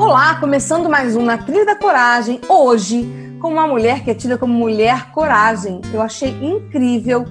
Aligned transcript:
Olá, 0.00 0.34
começando 0.36 0.88
mais 0.88 1.14
um 1.14 1.22
Na 1.22 1.36
Trilha 1.36 1.66
da 1.66 1.76
Coragem, 1.76 2.40
hoje 2.48 3.36
com 3.38 3.52
uma 3.52 3.66
mulher 3.66 4.02
que 4.02 4.10
é 4.10 4.14
tida 4.14 4.38
como 4.38 4.54
mulher 4.54 5.10
coragem. 5.12 5.82
Eu 5.92 6.00
achei 6.00 6.30
incrível 6.42 7.26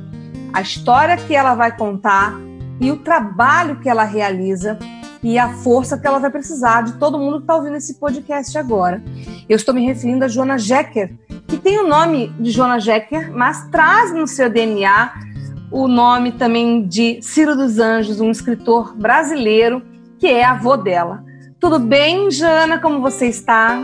a 0.53 0.61
história 0.61 1.17
que 1.17 1.35
ela 1.35 1.55
vai 1.55 1.75
contar 1.75 2.39
e 2.79 2.91
o 2.91 2.97
trabalho 2.97 3.79
que 3.79 3.89
ela 3.89 4.03
realiza 4.03 4.77
e 5.23 5.39
a 5.39 5.51
força 5.51 5.97
que 5.97 6.05
ela 6.05 6.19
vai 6.19 6.29
precisar 6.29 6.83
de 6.83 6.93
todo 6.99 7.17
mundo 7.17 7.37
que 7.37 7.43
está 7.45 7.55
ouvindo 7.55 7.75
esse 7.75 7.95
podcast 7.95 8.55
agora. 8.55 9.03
Eu 9.49 9.55
estou 9.55 9.73
me 9.73 9.83
referindo 9.83 10.23
a 10.23 10.27
Joana 10.27 10.59
Jecker, 10.59 11.17
que 11.47 11.57
tem 11.57 11.79
o 11.79 11.87
nome 11.87 12.29
de 12.39 12.51
Joana 12.51 12.79
Jecker, 12.79 13.35
mas 13.35 13.67
traz 13.69 14.13
no 14.13 14.27
seu 14.27 14.47
DNA 14.47 15.11
o 15.71 15.87
nome 15.87 16.33
também 16.33 16.85
de 16.85 17.19
Ciro 17.23 17.55
dos 17.55 17.79
Anjos, 17.79 18.21
um 18.21 18.29
escritor 18.29 18.95
brasileiro 18.95 19.81
que 20.19 20.27
é 20.27 20.45
avô 20.45 20.77
dela. 20.77 21.27
Tudo 21.59 21.77
bem, 21.77 22.31
Jana? 22.31 22.79
Como 22.79 23.01
você 23.01 23.27
está? 23.27 23.83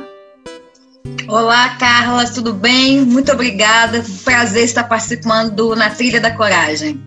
Olá, 1.27 1.75
Carla, 1.77 2.23
tudo 2.25 2.53
bem? 2.53 3.01
Muito 3.01 3.33
obrigada. 3.33 4.01
Prazer 4.23 4.63
estar 4.63 4.85
participando 4.85 5.53
do 5.53 5.75
Na 5.75 5.89
Trilha 5.89 6.21
da 6.21 6.31
Coragem. 6.31 7.03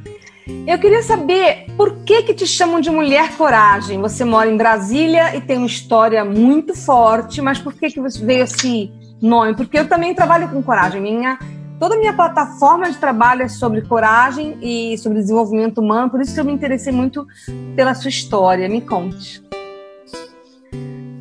Eu 0.66 0.78
queria 0.78 1.02
saber 1.02 1.66
por 1.74 2.04
que 2.04 2.22
que 2.22 2.34
te 2.34 2.46
chamam 2.46 2.80
de 2.80 2.90
mulher 2.90 3.34
coragem? 3.36 3.98
Você 4.02 4.26
mora 4.26 4.50
em 4.50 4.58
Brasília 4.58 5.34
e 5.34 5.40
tem 5.40 5.56
uma 5.56 5.66
história 5.66 6.22
muito 6.22 6.74
forte, 6.74 7.40
mas 7.40 7.58
por 7.58 7.72
que 7.72 7.90
que 7.90 8.00
você 8.00 8.22
veio 8.22 8.44
esse 8.44 8.92
nome? 9.22 9.54
Porque 9.54 9.78
eu 9.78 9.88
também 9.88 10.14
trabalho 10.14 10.48
com 10.48 10.62
coragem. 10.62 11.00
Minha 11.00 11.38
toda 11.80 11.94
a 11.94 11.98
minha 11.98 12.12
plataforma 12.12 12.90
de 12.90 12.98
trabalho 12.98 13.42
é 13.42 13.48
sobre 13.48 13.82
coragem 13.82 14.58
e 14.60 14.98
sobre 14.98 15.18
desenvolvimento 15.18 15.78
humano, 15.78 16.10
por 16.10 16.20
isso 16.20 16.34
que 16.34 16.40
eu 16.40 16.44
me 16.44 16.52
interessei 16.52 16.92
muito 16.92 17.26
pela 17.74 17.94
sua 17.94 18.10
história. 18.10 18.68
Me 18.68 18.82
conte. 18.82 19.48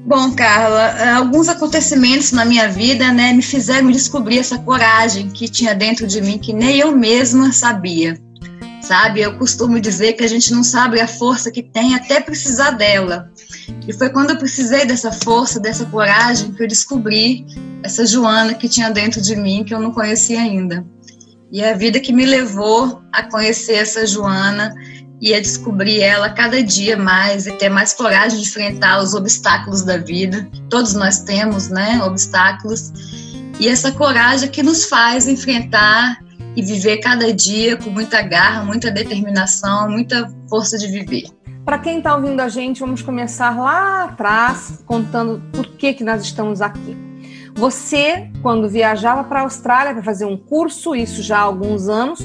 Bom, 0.08 0.33
Carla, 0.33 1.17
alguns 1.17 1.50
acontecimentos 1.50 2.31
na 2.31 2.45
minha 2.45 2.69
vida, 2.69 3.11
né, 3.11 3.33
me 3.33 3.41
fizeram 3.41 3.91
descobrir 3.91 4.39
essa 4.39 4.58
coragem 4.58 5.27
que 5.30 5.49
tinha 5.49 5.75
dentro 5.75 6.08
de 6.08 6.22
mim 6.22 6.38
que 6.38 6.53
nem 6.53 6.77
eu 6.77 6.95
mesma 6.95 7.52
sabia. 7.52 8.17
Sabe, 8.81 9.19
eu 9.19 9.38
costumo 9.38 9.81
dizer 9.81 10.14
que 10.14 10.23
a 10.23 10.27
gente 10.27 10.53
não 10.53 10.64
sabe 10.64 11.02
a 11.02 11.08
força 11.09 11.52
que 11.52 11.61
tem 11.61 11.94
até 11.94 12.22
precisar 12.22 12.72
dela. 12.72 13.30
E 13.86 13.91
foi 13.91 14.09
quando 14.09 14.30
eu 14.30 14.38
precisei 14.38 14.86
dessa 14.86 15.11
força, 15.11 15.59
dessa 15.59 15.86
coragem, 15.86 16.53
que 16.53 16.64
eu 16.64 16.67
descobri 16.69 17.45
essa 17.83 18.05
Joana 18.05 18.53
que 18.53 18.69
tinha 18.69 18.89
dentro 18.89 19.21
de 19.21 19.36
mim 19.36 19.66
que 19.66 19.73
eu 19.73 19.80
não 19.81 19.92
conhecia 19.92 20.39
ainda. 20.39 20.86
E 21.52 21.64
a 21.64 21.73
vida 21.73 22.00
que 22.00 22.12
me 22.12 22.26
levou 22.26 23.02
a 23.12 23.23
conhecer 23.23 23.76
essa 23.76 24.06
Joana 24.06 24.73
e 25.22 25.34
a 25.34 25.40
descobrir 25.40 26.02
ela 26.02 26.30
cada 26.30 26.62
dia 26.62 26.98
mais 26.98 27.48
e 27.48 27.52
ter 27.54 27.70
mais 27.70 27.94
coragem 27.94 28.39
de 28.39 28.48
enfrentar 28.48 29.02
os 29.02 29.14
obstáculos 29.14 29.84
da 29.84 29.98
vida. 29.98 30.48
Todos 30.70 30.94
nós 30.94 31.22
temos, 31.22 31.70
né, 31.70 32.02
obstáculos. 32.04 32.92
E 33.60 33.67
essa 33.67 33.92
coragem 33.92 34.49
que 34.49 34.61
nos 34.61 34.86
faz 34.86 35.27
enfrentar 35.27 36.20
e 36.55 36.61
viver 36.61 36.98
cada 36.98 37.33
dia 37.33 37.77
com 37.77 37.89
muita 37.89 38.21
garra, 38.21 38.64
muita 38.64 38.92
determinação, 38.92 39.89
muita 39.89 40.30
força 40.50 40.77
de 40.77 40.88
viver. 40.88 41.26
Para 41.64 41.80
quem 41.80 41.98
está 41.98 42.16
ouvindo 42.16 42.39
a 42.39 42.48
gente, 42.48 42.80
vamos 42.80 43.02
começar 43.02 43.58
lá 43.60 44.05
atrás 44.05 44.82
contando 44.86 45.42
por 45.52 45.67
que, 45.67 45.94
que 45.94 46.04
nós 46.04 46.23
estamos 46.23 46.61
aqui. 46.61 47.07
Você, 47.58 48.30
quando 48.44 48.70
viajava 48.70 49.23
para 49.23 49.40
a 49.40 49.44
Austrália 49.44 49.92
para 49.92 50.04
fazer 50.04 50.26
um 50.26 50.38
curso, 50.38 50.95
isso 50.95 51.23
já 51.23 51.40
há 51.40 51.42
alguns 51.42 51.90
anos, 51.90 52.20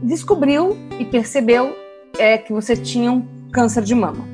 descobriu 0.00 0.76
e 1.00 1.04
percebeu 1.04 1.76
é 2.16 2.38
que 2.38 2.52
você 2.52 2.76
tinha 2.76 3.10
um 3.10 3.26
câncer 3.52 3.82
de 3.82 3.96
mama. 3.96 4.24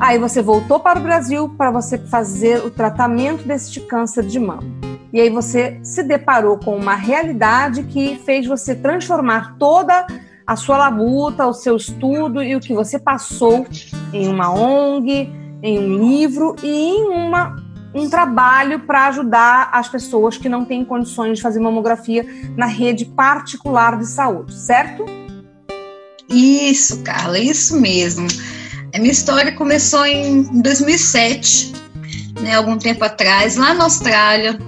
Aí 0.00 0.18
você 0.18 0.40
voltou 0.40 0.80
para 0.80 0.98
o 0.98 1.02
Brasil 1.02 1.50
para 1.50 1.70
você 1.70 1.98
fazer 1.98 2.64
o 2.64 2.70
tratamento 2.70 3.46
deste 3.46 3.78
câncer 3.80 4.24
de 4.24 4.40
mama. 4.40 4.64
E 5.12 5.20
aí 5.20 5.28
você 5.28 5.78
se 5.82 6.02
deparou 6.02 6.58
com 6.58 6.74
uma 6.74 6.94
realidade 6.94 7.84
que 7.84 8.16
fez 8.24 8.46
você 8.46 8.74
transformar 8.74 9.56
toda 9.58 10.06
a 10.46 10.56
sua 10.56 10.78
labuta, 10.78 11.46
o 11.46 11.52
seu 11.52 11.76
estudo 11.76 12.42
e 12.42 12.56
o 12.56 12.60
que 12.60 12.72
você 12.72 12.98
passou 12.98 13.66
em 14.14 14.28
uma 14.28 14.50
ONG, 14.50 15.30
em 15.62 15.78
um 15.78 15.98
livro 15.98 16.56
e 16.62 16.68
em 16.68 17.06
uma, 17.06 17.56
um 17.94 18.10
trabalho 18.10 18.80
para 18.80 19.06
ajudar 19.06 19.70
as 19.72 19.88
pessoas 19.88 20.36
que 20.36 20.48
não 20.48 20.64
têm 20.64 20.84
condições 20.84 21.38
de 21.38 21.42
fazer 21.42 21.60
mamografia 21.60 22.26
na 22.56 22.66
rede 22.66 23.04
particular 23.04 23.98
de 23.98 24.06
saúde, 24.06 24.54
certo? 24.54 25.04
Isso, 26.28 27.02
Carla, 27.02 27.38
isso 27.38 27.80
mesmo. 27.80 28.26
A 28.94 28.98
minha 28.98 29.12
história 29.12 29.52
começou 29.52 30.04
em 30.04 30.60
2007, 30.60 31.72
né, 32.40 32.54
algum 32.54 32.76
tempo 32.76 33.04
atrás, 33.04 33.56
lá 33.56 33.72
na 33.74 33.84
Austrália, 33.84 34.58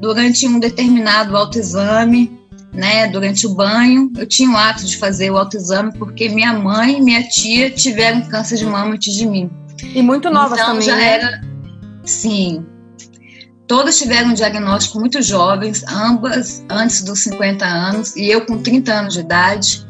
durante 0.00 0.46
um 0.48 0.58
determinado 0.58 1.36
autoexame, 1.36 2.40
né, 2.72 3.06
durante 3.08 3.46
o 3.46 3.54
banho, 3.54 4.10
eu 4.16 4.26
tinha 4.26 4.50
o 4.50 4.56
ato 4.56 4.84
de 4.84 4.96
fazer 4.96 5.30
o 5.30 5.36
autoexame 5.36 5.92
porque 5.98 6.28
minha 6.28 6.52
mãe 6.52 6.98
e 6.98 7.02
minha 7.02 7.22
tia 7.22 7.70
tiveram 7.70 8.22
câncer 8.22 8.56
de 8.56 8.64
mama 8.64 8.94
antes 8.94 9.14
de 9.14 9.26
mim. 9.26 9.50
E 9.94 10.00
muito 10.00 10.30
novas 10.30 10.58
então, 10.58 10.72
também, 10.72 10.82
já 10.82 10.96
né? 10.96 11.14
era, 11.14 11.40
sim. 12.04 12.64
Todas 13.72 13.96
tiveram 13.96 14.32
um 14.32 14.34
diagnóstico 14.34 15.00
muito 15.00 15.22
jovens, 15.22 15.82
ambas 15.88 16.62
antes 16.68 17.02
dos 17.02 17.20
50 17.20 17.64
anos, 17.64 18.14
e 18.14 18.28
eu 18.28 18.44
com 18.44 18.58
30 18.58 18.92
anos 18.92 19.14
de 19.14 19.20
idade. 19.20 19.86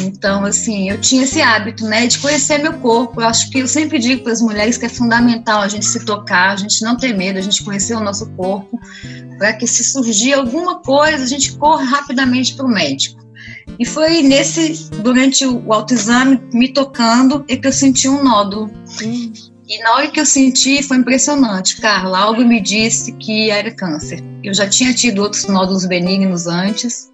Então, 0.00 0.46
assim, 0.46 0.88
eu 0.88 0.98
tinha 0.98 1.24
esse 1.24 1.42
hábito, 1.42 1.84
né, 1.84 2.06
de 2.06 2.18
conhecer 2.20 2.56
meu 2.56 2.72
corpo. 2.78 3.20
Eu 3.20 3.26
acho 3.26 3.50
que 3.50 3.58
eu 3.58 3.68
sempre 3.68 3.98
digo 3.98 4.22
para 4.22 4.32
as 4.32 4.40
mulheres 4.40 4.78
que 4.78 4.86
é 4.86 4.88
fundamental 4.88 5.60
a 5.60 5.68
gente 5.68 5.84
se 5.84 6.06
tocar, 6.06 6.52
a 6.52 6.56
gente 6.56 6.80
não 6.80 6.96
ter 6.96 7.14
medo, 7.14 7.38
a 7.38 7.42
gente 7.42 7.62
conhecer 7.62 7.94
o 7.96 8.00
nosso 8.00 8.30
corpo, 8.30 8.80
para 9.36 9.52
que 9.52 9.66
se 9.66 9.84
surgir 9.84 10.32
alguma 10.32 10.80
coisa, 10.80 11.22
a 11.22 11.28
gente 11.28 11.52
corra 11.58 11.84
rapidamente 11.84 12.54
para 12.54 12.64
o 12.64 12.70
médico. 12.70 13.20
E 13.78 13.84
foi 13.84 14.22
nesse, 14.22 14.88
durante 15.02 15.44
o 15.44 15.70
autoexame, 15.70 16.40
me 16.54 16.72
tocando, 16.72 17.44
é 17.46 17.58
que 17.58 17.68
eu 17.68 17.72
senti 17.74 18.08
um 18.08 18.24
nódulo. 18.24 18.70
Hum. 19.02 19.32
E 19.68 19.78
na 19.82 19.94
hora 19.94 20.08
que 20.08 20.18
eu 20.18 20.24
senti, 20.24 20.82
foi 20.82 20.96
impressionante. 20.96 21.80
Carla, 21.80 22.20
algo 22.20 22.44
me 22.44 22.60
disse 22.60 23.12
que 23.12 23.50
era 23.50 23.70
câncer. 23.70 24.24
Eu 24.42 24.54
já 24.54 24.66
tinha 24.66 24.94
tido 24.94 25.22
outros 25.22 25.46
nódulos 25.46 25.84
benignos 25.84 26.46
antes, 26.46 27.10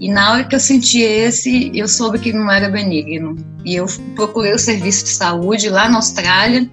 e 0.00 0.10
na 0.10 0.32
hora 0.32 0.44
que 0.44 0.54
eu 0.54 0.60
senti 0.60 1.00
esse, 1.00 1.70
eu 1.74 1.88
soube 1.88 2.18
que 2.18 2.32
não 2.32 2.50
era 2.50 2.68
benigno. 2.68 3.36
E 3.64 3.74
eu 3.74 3.86
procurei 4.14 4.52
o 4.52 4.58
serviço 4.58 5.04
de 5.04 5.10
saúde 5.10 5.68
lá 5.68 5.88
na 5.88 5.96
Austrália. 5.96 6.68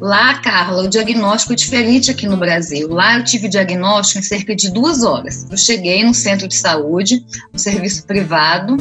Lá, 0.00 0.34
Carla, 0.40 0.84
o 0.84 0.88
diagnóstico 0.88 1.52
é 1.52 1.56
diferente 1.56 2.10
aqui 2.10 2.26
no 2.26 2.36
Brasil. 2.36 2.88
Lá 2.88 3.18
eu 3.18 3.24
tive 3.24 3.48
diagnóstico 3.48 4.20
em 4.20 4.22
cerca 4.22 4.54
de 4.54 4.70
duas 4.70 5.02
horas. 5.02 5.46
Eu 5.50 5.56
cheguei 5.56 6.04
no 6.04 6.12
centro 6.12 6.48
de 6.48 6.56
saúde, 6.56 7.24
um 7.54 7.58
serviço 7.58 8.06
privado, 8.06 8.76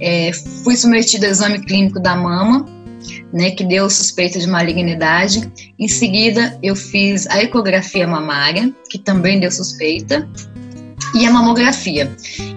é, 0.00 0.32
fui 0.64 0.76
submetida 0.76 1.26
ao 1.26 1.32
exame 1.32 1.60
clínico 1.60 2.00
da 2.00 2.16
mama, 2.16 2.66
né, 3.32 3.50
que 3.52 3.64
deu 3.64 3.88
suspeita 3.88 4.38
de 4.38 4.46
malignidade. 4.46 5.50
Em 5.78 5.88
seguida, 5.88 6.58
eu 6.62 6.76
fiz 6.76 7.26
a 7.28 7.42
ecografia 7.42 8.06
mamária, 8.06 8.72
que 8.88 8.98
também 8.98 9.40
deu 9.40 9.50
suspeita 9.50 10.28
e 11.14 11.26
a 11.26 11.30
mamografia. 11.30 12.10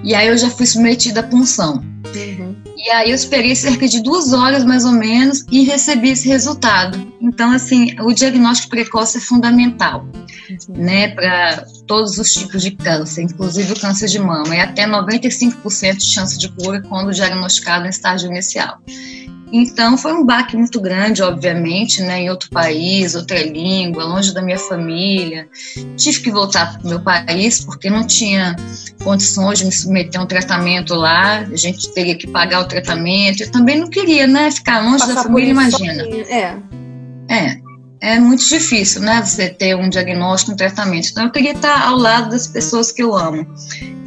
E 0.03 0.13
aí 0.13 0.27
eu 0.27 0.37
já 0.37 0.49
fui 0.49 0.65
submetida 0.65 1.21
à 1.21 1.23
punção. 1.23 1.83
Uhum. 2.15 2.55
E 2.77 2.89
aí 2.91 3.09
eu 3.09 3.15
esperei 3.15 3.55
cerca 3.55 3.87
de 3.87 4.01
duas 4.01 4.31
horas 4.31 4.63
mais 4.63 4.85
ou 4.85 4.91
menos 4.91 5.43
e 5.51 5.63
recebi 5.63 6.11
esse 6.11 6.27
resultado. 6.27 7.11
Então, 7.19 7.51
assim, 7.51 7.95
o 8.01 8.13
diagnóstico 8.13 8.69
precoce 8.69 9.17
é 9.17 9.21
fundamental, 9.21 10.05
uhum. 10.49 10.75
né, 10.77 11.09
para 11.09 11.65
todos 11.87 12.17
os 12.17 12.31
tipos 12.31 12.61
de 12.61 12.71
câncer, 12.71 13.23
inclusive 13.23 13.73
o 13.73 13.79
câncer 13.79 14.07
de 14.07 14.19
mama. 14.19 14.55
É 14.55 14.61
até 14.61 14.87
95% 14.87 15.97
de 15.97 16.05
chance 16.05 16.37
de 16.37 16.49
cura 16.49 16.81
quando 16.81 17.11
diagnosticado 17.11 17.85
em 17.85 17.89
estágio 17.89 18.29
inicial. 18.29 18.79
Então 19.51 19.97
foi 19.97 20.13
um 20.13 20.25
baque 20.25 20.57
muito 20.57 20.81
grande, 20.81 21.21
obviamente, 21.21 22.01
né, 22.01 22.21
em 22.21 22.29
outro 22.29 22.49
país, 22.49 23.15
outra 23.15 23.41
língua, 23.43 24.03
longe 24.03 24.33
da 24.33 24.41
minha 24.41 24.57
família. 24.57 25.47
Tive 25.95 26.21
que 26.21 26.31
voltar 26.31 26.73
para 26.73 26.85
o 26.85 26.89
meu 26.89 26.99
país 26.99 27.63
porque 27.63 27.89
não 27.89 28.05
tinha 28.05 28.55
condições 29.03 29.59
de 29.59 29.65
me 29.65 29.71
submeter 29.71 30.19
a 30.19 30.23
um 30.23 30.27
tratamento 30.27 30.95
lá. 30.95 31.39
A 31.39 31.55
gente 31.55 31.93
teria 31.93 32.15
que 32.15 32.27
pagar 32.27 32.61
o 32.61 32.65
tratamento. 32.65 33.43
Eu 33.43 33.51
também 33.51 33.79
não 33.79 33.89
queria, 33.89 34.27
né, 34.27 34.51
ficar 34.51 34.83
longe 34.83 34.99
Passar 34.99 35.13
da 35.13 35.23
família, 35.23 35.51
imagina. 35.51 36.03
É. 36.03 36.55
É, 37.27 37.57
é 38.01 38.19
muito 38.19 38.47
difícil, 38.47 39.01
né? 39.01 39.21
Você 39.23 39.49
ter 39.49 39.75
um 39.75 39.89
diagnóstico, 39.89 40.51
um 40.51 40.55
tratamento. 40.55 41.09
Então, 41.09 41.23
eu 41.23 41.31
queria 41.31 41.53
estar 41.53 41.87
ao 41.87 41.97
lado 41.97 42.29
das 42.29 42.47
pessoas 42.47 42.91
que 42.91 43.01
eu 43.01 43.15
amo. 43.15 43.47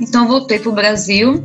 Então, 0.01 0.29
voltei 0.29 0.59
para 0.59 0.71
o 0.71 0.75
Brasil 0.75 1.45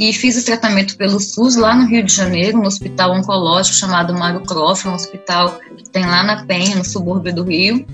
e 0.00 0.14
fiz 0.14 0.40
o 0.40 0.44
tratamento 0.46 0.96
pelo 0.96 1.20
SUS 1.20 1.56
lá 1.56 1.74
no 1.74 1.86
Rio 1.86 2.02
de 2.02 2.14
Janeiro, 2.14 2.56
no 2.56 2.66
hospital 2.66 3.12
oncológico 3.12 3.76
chamado 3.76 4.14
Mário 4.14 4.40
Croft, 4.40 4.86
um 4.86 4.94
hospital 4.94 5.60
que 5.76 5.90
tem 5.90 6.06
lá 6.06 6.22
na 6.22 6.46
Penha, 6.46 6.74
no 6.74 6.84
subúrbio 6.84 7.34
do 7.34 7.44
Rio. 7.44 7.86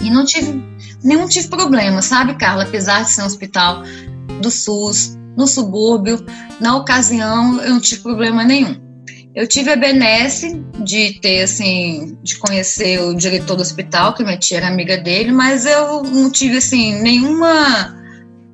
E 0.00 0.08
não 0.08 0.24
tive 0.24 0.64
nenhum 1.04 1.28
tive 1.28 1.48
problema, 1.48 2.00
sabe, 2.00 2.34
Carla? 2.36 2.62
Apesar 2.62 3.02
de 3.02 3.10
ser 3.10 3.20
um 3.20 3.26
hospital 3.26 3.82
do 4.40 4.50
SUS, 4.50 5.18
no 5.36 5.46
subúrbio, 5.46 6.24
na 6.58 6.78
ocasião 6.78 7.60
eu 7.60 7.74
não 7.74 7.80
tive 7.80 8.00
problema 8.00 8.42
nenhum. 8.42 8.80
Eu 9.34 9.46
tive 9.46 9.70
a 9.70 9.76
benesse 9.76 10.62
de 10.82 11.20
ter, 11.20 11.42
assim, 11.42 12.16
de 12.22 12.38
conhecer 12.38 13.02
o 13.02 13.14
diretor 13.14 13.56
do 13.56 13.60
hospital, 13.60 14.14
que 14.14 14.24
minha 14.24 14.38
tia 14.38 14.56
era 14.56 14.68
amiga 14.68 14.96
dele, 14.96 15.30
mas 15.30 15.66
eu 15.66 16.02
não 16.04 16.30
tive, 16.30 16.56
assim, 16.56 17.02
nenhuma. 17.02 18.01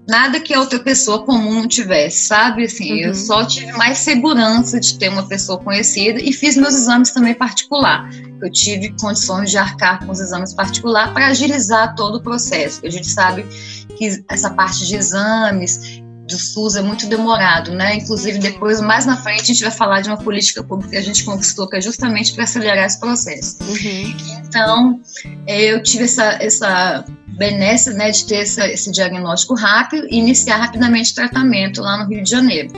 Nada 0.09 0.41
que 0.41 0.55
a 0.55 0.61
outra 0.61 0.79
pessoa 0.79 1.23
comum 1.23 1.53
não 1.53 1.69
tivesse, 1.69 2.27
sabe? 2.27 2.65
Assim, 2.65 2.93
uhum. 2.93 3.09
eu 3.09 3.15
só 3.15 3.45
tive 3.45 3.73
mais 3.73 3.99
segurança 3.99 4.81
de 4.81 4.99
ter 4.99 5.11
uma 5.11 5.29
pessoa 5.29 5.59
conhecida 5.59 6.19
e 6.19 6.33
fiz 6.33 6.57
meus 6.57 6.75
exames 6.75 7.11
também 7.11 7.35
particular. 7.35 8.09
Eu 8.41 8.51
tive 8.51 8.95
condições 8.99 9.51
de 9.51 9.59
arcar 9.59 10.05
com 10.05 10.11
os 10.11 10.19
exames 10.19 10.55
particular 10.55 11.13
para 11.13 11.27
agilizar 11.27 11.95
todo 11.95 12.17
o 12.17 12.23
processo. 12.23 12.81
A 12.87 12.91
gente 12.91 13.07
sabe 13.07 13.45
que 13.99 14.25
essa 14.31 14.49
parte 14.49 14.87
de 14.87 14.97
exames 14.97 16.01
do 16.29 16.39
SUS 16.39 16.77
é 16.77 16.83
muito 16.83 17.07
demorado, 17.07 17.73
né? 17.73 17.97
Inclusive, 17.97 18.39
depois, 18.39 18.81
mais 18.81 19.07
na 19.07 19.17
frente, 19.17 19.43
a 19.43 19.47
gente 19.47 19.63
vai 19.63 19.71
falar 19.71 20.03
de 20.03 20.09
uma 20.09 20.19
política 20.19 20.63
pública 20.63 20.93
que 20.93 20.97
a 20.99 21.03
gente 21.03 21.25
conquistou, 21.25 21.67
que 21.69 21.77
é 21.77 21.81
justamente 21.81 22.35
para 22.35 22.45
acelerar 22.45 22.85
esse 22.85 23.01
processo. 23.01 23.57
Uhum. 23.63 24.17
Então, 24.47 25.01
é, 25.47 25.73
eu 25.73 25.83
tive 25.83 26.05
essa, 26.05 26.37
essa 26.41 27.05
benesse, 27.27 27.95
né, 27.95 28.11
de 28.11 28.25
ter 28.27 28.43
essa, 28.43 28.67
esse 28.69 28.91
diagnóstico 28.93 29.55
rápido 29.55 30.07
e 30.11 30.17
iniciar 30.17 30.59
rapidamente 30.59 31.13
o 31.13 31.15
tratamento 31.15 31.81
lá 31.81 31.97
no 31.97 32.09
Rio 32.09 32.23
de 32.23 32.31
Janeiro. 32.31 32.73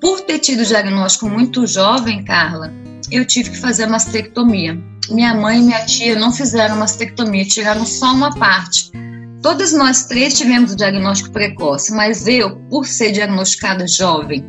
Por 0.00 0.22
ter 0.22 0.38
tido 0.38 0.60
o 0.60 0.66
diagnóstico 0.66 1.28
muito 1.28 1.66
jovem, 1.66 2.24
Carla, 2.24 2.72
eu 3.10 3.26
tive 3.26 3.50
que 3.50 3.58
fazer 3.58 3.84
a 3.84 3.88
mastectomia. 3.88 4.78
Minha 5.10 5.34
mãe 5.34 5.60
e 5.60 5.62
minha 5.62 5.84
tia 5.84 6.18
não 6.18 6.32
fizeram 6.32 6.76
mastectomia, 6.76 7.44
tiraram 7.44 7.84
só 7.84 8.12
uma 8.12 8.34
parte 8.36 8.90
Todas 9.46 9.72
nós 9.72 10.06
três 10.06 10.34
tivemos 10.34 10.72
o 10.72 10.76
diagnóstico 10.76 11.30
precoce, 11.30 11.94
mas 11.94 12.26
eu, 12.26 12.56
por 12.68 12.84
ser 12.84 13.12
diagnosticada 13.12 13.86
jovem, 13.86 14.44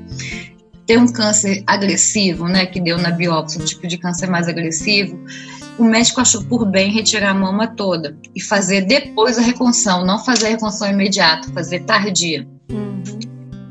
ter 0.88 0.98
um 0.98 1.08
câncer 1.08 1.64
agressivo, 1.68 2.48
né, 2.48 2.66
que 2.66 2.82
deu 2.82 2.98
na 2.98 3.12
biópsia, 3.12 3.62
um 3.62 3.64
tipo 3.64 3.88
de 3.88 4.00
câncer 4.00 4.28
mais 4.28 4.48
agressivo, 4.48 5.24
o 5.78 5.84
médico 5.84 6.20
achou 6.20 6.44
por 6.46 6.66
bem 6.66 6.92
retirar 6.92 7.30
a 7.30 7.34
mama 7.36 7.68
toda 7.68 8.18
e 8.36 8.42
fazer 8.42 8.88
depois 8.88 9.38
a 9.38 9.42
reconstrução, 9.42 10.04
não 10.04 10.18
fazer 10.18 10.48
a 10.48 10.50
reconstrução 10.50 10.90
imediata, 10.90 11.48
fazer 11.54 11.82
tardia. 11.82 12.48
Uhum. 12.68 13.20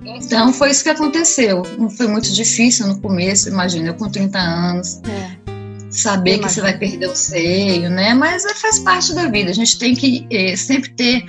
Então 0.05 0.53
foi 0.53 0.71
isso 0.71 0.85
que 0.85 0.91
aconteceu. 0.91 1.65
Foi 1.97 2.07
muito 2.07 2.33
difícil 2.33 2.87
no 2.87 3.01
começo, 3.01 3.49
imagina, 3.49 3.89
eu 3.89 3.95
com 3.95 4.09
30 4.09 4.39
anos. 4.39 5.01
É 5.03 5.56
saber 5.99 6.39
que 6.39 6.49
você 6.49 6.61
vai 6.61 6.77
perder 6.77 7.09
o 7.09 7.17
seio, 7.17 7.91
né? 7.91 8.15
Mas 8.15 8.45
é, 8.45 8.55
faz 8.55 8.79
parte 8.79 9.15
da 9.15 9.27
vida. 9.29 9.51
A 9.51 9.55
gente 9.55 9.79
tem 9.79 9.95
que 9.95 10.27
é, 10.31 10.57
sempre 10.57 10.91
ter 10.91 11.25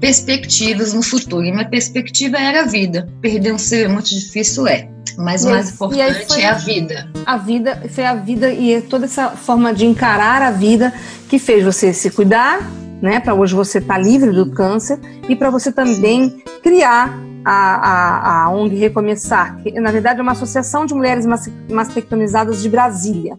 perspectivas 0.00 0.92
no 0.92 1.02
futuro. 1.02 1.44
E 1.44 1.50
minha 1.52 1.68
perspectiva 1.68 2.36
era 2.38 2.62
a 2.62 2.66
vida. 2.66 3.08
Perder 3.20 3.52
um 3.52 3.58
seio 3.58 3.86
é 3.86 3.88
muito 3.88 4.10
difícil, 4.10 4.66
é. 4.66 4.88
Mas 5.16 5.44
o 5.44 5.50
mais 5.50 5.70
importante 5.70 6.40
é 6.40 6.48
a 6.48 6.54
vida. 6.54 7.08
A 7.24 7.36
vida, 7.36 7.82
foi 7.88 8.04
a 8.04 8.14
vida 8.14 8.50
e 8.50 8.74
é 8.74 8.80
toda 8.80 9.04
essa 9.04 9.30
forma 9.30 9.72
de 9.72 9.86
encarar 9.86 10.42
a 10.42 10.50
vida 10.50 10.92
que 11.28 11.38
fez 11.38 11.64
você 11.64 11.92
se 11.92 12.10
cuidar, 12.10 12.60
né? 13.00 13.20
Para 13.20 13.34
hoje 13.34 13.54
você 13.54 13.78
estar 13.78 13.94
tá 13.94 14.00
livre 14.00 14.32
do 14.32 14.50
câncer 14.50 14.98
e 15.28 15.36
para 15.36 15.50
você 15.50 15.70
também 15.70 16.42
criar 16.62 17.16
a, 17.44 17.52
a, 17.52 18.44
a 18.44 18.50
ONG 18.50 18.74
Recomeçar, 18.76 19.56
que 19.62 19.70
na 19.78 19.90
verdade 19.92 20.18
é 20.18 20.22
uma 20.22 20.32
associação 20.32 20.86
de 20.86 20.94
mulheres 20.94 21.26
mastectomizadas 21.70 22.62
de 22.62 22.68
Brasília. 22.68 23.38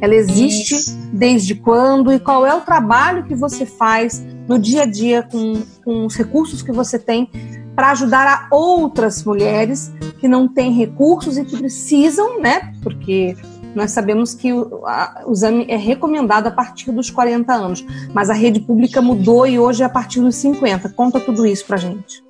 Ela 0.00 0.14
existe 0.14 0.74
Isso. 0.74 0.98
desde 1.12 1.54
quando 1.54 2.12
e 2.12 2.18
qual 2.18 2.46
é 2.46 2.54
o 2.54 2.60
trabalho 2.60 3.24
que 3.24 3.34
você 3.34 3.64
faz 3.64 4.24
no 4.48 4.58
dia 4.58 4.82
a 4.82 4.86
dia 4.86 5.22
com, 5.22 5.62
com 5.84 6.06
os 6.06 6.14
recursos 6.14 6.62
que 6.62 6.72
você 6.72 6.98
tem 6.98 7.30
para 7.74 7.90
ajudar 7.90 8.26
a 8.26 8.54
outras 8.54 9.22
mulheres 9.22 9.92
que 10.18 10.26
não 10.26 10.48
têm 10.48 10.72
recursos 10.72 11.36
e 11.36 11.44
que 11.44 11.56
precisam, 11.58 12.40
né? 12.40 12.72
Porque 12.82 13.36
nós 13.74 13.90
sabemos 13.90 14.32
que 14.32 14.50
o, 14.52 14.86
a, 14.86 15.24
o 15.26 15.32
exame 15.32 15.66
é 15.68 15.76
recomendado 15.76 16.46
a 16.46 16.50
partir 16.50 16.90
dos 16.90 17.10
40 17.10 17.52
anos, 17.52 17.84
mas 18.14 18.30
a 18.30 18.32
rede 18.32 18.60
pública 18.60 19.02
mudou 19.02 19.46
e 19.46 19.58
hoje 19.58 19.82
é 19.82 19.86
a 19.86 19.90
partir 19.90 20.20
dos 20.20 20.36
50. 20.36 20.88
Conta 20.90 21.20
tudo 21.20 21.46
isso 21.46 21.66
para 21.66 21.76
gente. 21.76 22.24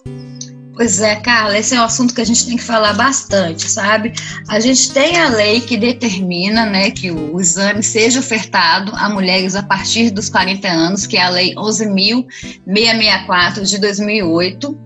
Pois 0.77 1.01
é, 1.01 1.17
Carla, 1.17 1.59
esse 1.59 1.75
é 1.75 1.81
um 1.81 1.85
assunto 1.85 2.15
que 2.15 2.21
a 2.21 2.25
gente 2.25 2.47
tem 2.47 2.59
que 2.59 2.63
falar 2.63 2.93
bastante, 2.93 3.67
sabe? 3.67 4.13
A 4.47 4.61
gente 4.61 4.93
tem 4.93 5.17
a 5.17 5.31
lei 5.31 5.63
que 5.63 5.75
determina 5.75 6.67
né, 6.67 6.91
que 6.91 7.11
o 7.11 7.41
exame 7.41 7.83
seja 7.83 8.21
ofertado 8.21 8.93
a 8.95 9.09
mulheres 9.09 9.57
a 9.57 9.63
partir 9.63 10.11
dos 10.11 10.29
40 10.29 10.69
anos, 10.69 11.07
que 11.07 11.17
é 11.17 11.23
a 11.23 11.31
Lei 11.31 11.55
11.664 11.55 13.63
de 13.63 13.79
2008. 13.79 14.79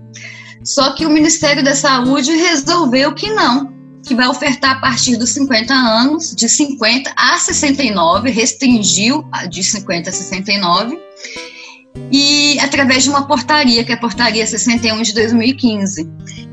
Só 0.63 0.95
que 0.95 1.05
o 1.05 1.09
Ministério 1.09 1.61
da 1.61 1.75
Saúde 1.75 2.31
resolveu 2.37 3.13
que 3.13 3.29
não, 3.29 3.73
que 4.05 4.15
vai 4.15 4.29
ofertar 4.29 4.77
a 4.77 4.79
partir 4.79 5.17
dos 5.17 5.31
50 5.31 5.73
anos, 5.73 6.33
de 6.33 6.47
50 6.47 7.11
a 7.17 7.37
69, 7.37 8.31
restringiu 8.31 9.25
de 9.49 9.61
50 9.61 10.09
a 10.09 10.13
69 10.13 11.10
e 12.11 12.59
através 12.59 13.03
de 13.03 13.09
uma 13.09 13.25
portaria, 13.27 13.83
que 13.83 13.91
é 13.91 13.95
a 13.95 13.99
Portaria 13.99 14.45
61 14.45 15.01
de 15.01 15.13
2015. 15.13 16.09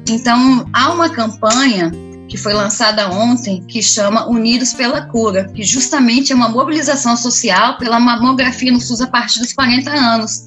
Então, 0.09 0.67
há 0.73 0.93
uma 0.93 1.09
campanha 1.09 1.91
que 2.29 2.37
foi 2.37 2.53
lançada 2.53 3.11
ontem, 3.11 3.63
que 3.67 3.83
chama 3.83 4.29
Unidos 4.29 4.75
pela 4.75 5.07
Cura, 5.07 5.51
que 5.55 5.63
justamente 5.63 6.31
é 6.31 6.35
uma 6.35 6.49
mobilização 6.49 7.17
social 7.17 7.79
pela 7.79 7.99
mamografia 7.99 8.71
no 8.71 8.81
SUS 8.81 9.01
a 9.01 9.07
partir 9.07 9.41
dos 9.41 9.53
40 9.53 9.91
anos, 9.91 10.45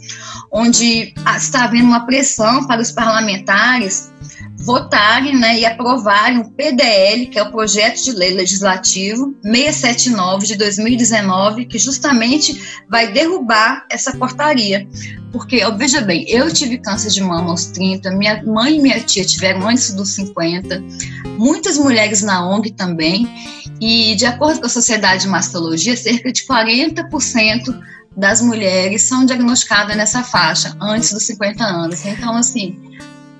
onde 0.51 1.13
está 1.35 1.63
havendo 1.63 1.85
uma 1.85 2.05
pressão 2.05 2.67
para 2.67 2.81
os 2.81 2.91
parlamentares 2.91 4.10
votarem 4.61 5.37
né, 5.37 5.59
e 5.59 5.65
aprovarem 5.65 6.39
o 6.39 6.51
PDL, 6.51 7.27
que 7.27 7.39
é 7.39 7.43
o 7.43 7.51
Projeto 7.51 8.03
de 8.03 8.11
Lei 8.11 8.33
Legislativo 8.33 9.35
679 9.43 10.47
de 10.47 10.55
2019, 10.55 11.65
que 11.65 11.79
justamente 11.79 12.81
vai 12.89 13.11
derrubar 13.11 13.85
essa 13.89 14.15
portaria. 14.15 14.87
Porque, 15.31 15.61
veja 15.77 16.01
bem, 16.01 16.25
eu 16.27 16.51
tive 16.51 16.77
câncer 16.77 17.09
de 17.09 17.21
mama 17.21 17.51
aos 17.51 17.65
30, 17.67 18.11
minha 18.11 18.43
mãe 18.43 18.75
e 18.75 18.81
minha 18.81 18.99
tia 18.99 19.23
tiveram 19.23 19.67
antes 19.67 19.93
dos 19.93 20.09
50, 20.09 20.83
muitas 21.37 21.77
mulheres 21.77 22.21
na 22.21 22.45
ONG 22.47 22.71
também, 22.71 23.27
e 23.79 24.15
de 24.15 24.25
acordo 24.25 24.59
com 24.59 24.65
a 24.65 24.69
Sociedade 24.69 25.23
de 25.23 25.29
Mastologia, 25.29 25.95
cerca 25.95 26.31
de 26.31 26.45
40% 26.45 27.81
das 28.15 28.41
mulheres 28.41 29.03
são 29.03 29.25
diagnosticadas 29.25 29.95
nessa 29.95 30.21
faixa, 30.21 30.75
antes 30.81 31.13
dos 31.13 31.23
50 31.23 31.63
anos. 31.63 32.05
Então, 32.05 32.35
assim, 32.35 32.77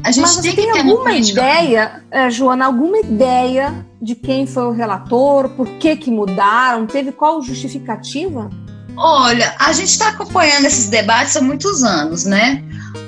a 0.04 0.12
gente 0.12 0.24
Mas 0.24 0.38
tem, 0.38 0.56
tem 0.56 0.72
alguma 0.72 1.14
ideia, 1.14 2.04
é, 2.10 2.30
Joana, 2.30 2.66
alguma 2.66 3.00
ideia 3.00 3.86
de 4.02 4.16
quem 4.16 4.48
foi 4.48 4.64
o 4.64 4.72
relator, 4.72 5.50
por 5.50 5.68
que 5.78 5.96
que 5.96 6.10
mudaram, 6.10 6.88
teve 6.88 7.12
qual 7.12 7.42
justificativa? 7.42 8.50
Olha, 8.98 9.56
a 9.60 9.72
gente 9.72 9.90
está 9.90 10.10
acompanhando 10.10 10.66
esses 10.66 10.88
debates 10.88 11.38
há 11.38 11.42
muitos 11.42 11.84
anos, 11.84 12.26
né? 12.26 12.64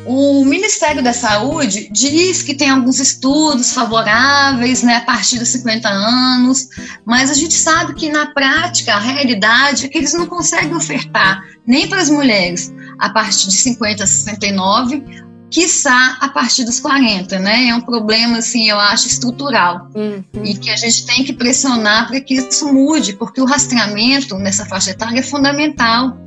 O 0.06 0.46
Ministério 0.46 1.04
da 1.04 1.14
Saúde 1.14 1.90
diz 1.92 2.42
que 2.42 2.54
tem 2.54 2.70
alguns 2.70 3.00
estudos 3.00 3.74
favoráveis 3.74 4.82
né, 4.82 4.98
a 4.98 5.02
partir 5.02 5.40
dos 5.40 5.50
50 5.50 5.90
anos, 5.90 6.68
mas 7.06 7.30
a 7.30 7.34
gente 7.34 7.54
sabe 7.54 7.94
que 7.94 8.10
na 8.10 8.28
prática, 8.28 8.96
a 8.96 9.00
realidade 9.00 9.86
é 9.86 9.90
que 9.90 9.98
eles 9.98 10.14
não 10.14 10.26
conseguem 10.26 10.74
ofertar 10.74 11.42
nem 11.66 11.88
para 11.88 12.02
as 12.02 12.10
mulheres 12.10 12.74
a 13.00 13.10
partir 13.10 13.48
de 13.48 13.56
50 13.56 14.04
a 14.04 14.08
69 14.08 15.04
quiçá 15.54 16.18
a 16.20 16.30
partir 16.30 16.66
dos 16.66 16.80
40, 16.80 17.38
né? 17.38 17.68
É 17.68 17.76
um 17.76 17.82
problema, 17.82 18.40
assim, 18.40 18.68
eu 18.68 18.80
acho, 18.80 19.08
estrutural. 19.08 19.88
Uhum. 19.94 20.24
E 20.44 20.56
que 20.56 20.72
a 20.72 20.76
gente 20.76 21.06
tem 21.06 21.24
que 21.24 21.32
pressionar 21.32 22.08
para 22.08 22.20
que 22.20 22.34
isso 22.34 22.74
mude, 22.74 23.14
porque 23.14 23.40
o 23.40 23.46
rastreamento 23.46 24.36
nessa 24.40 24.66
faixa 24.66 24.90
etária 24.90 25.20
é 25.20 25.22
fundamental, 25.22 26.18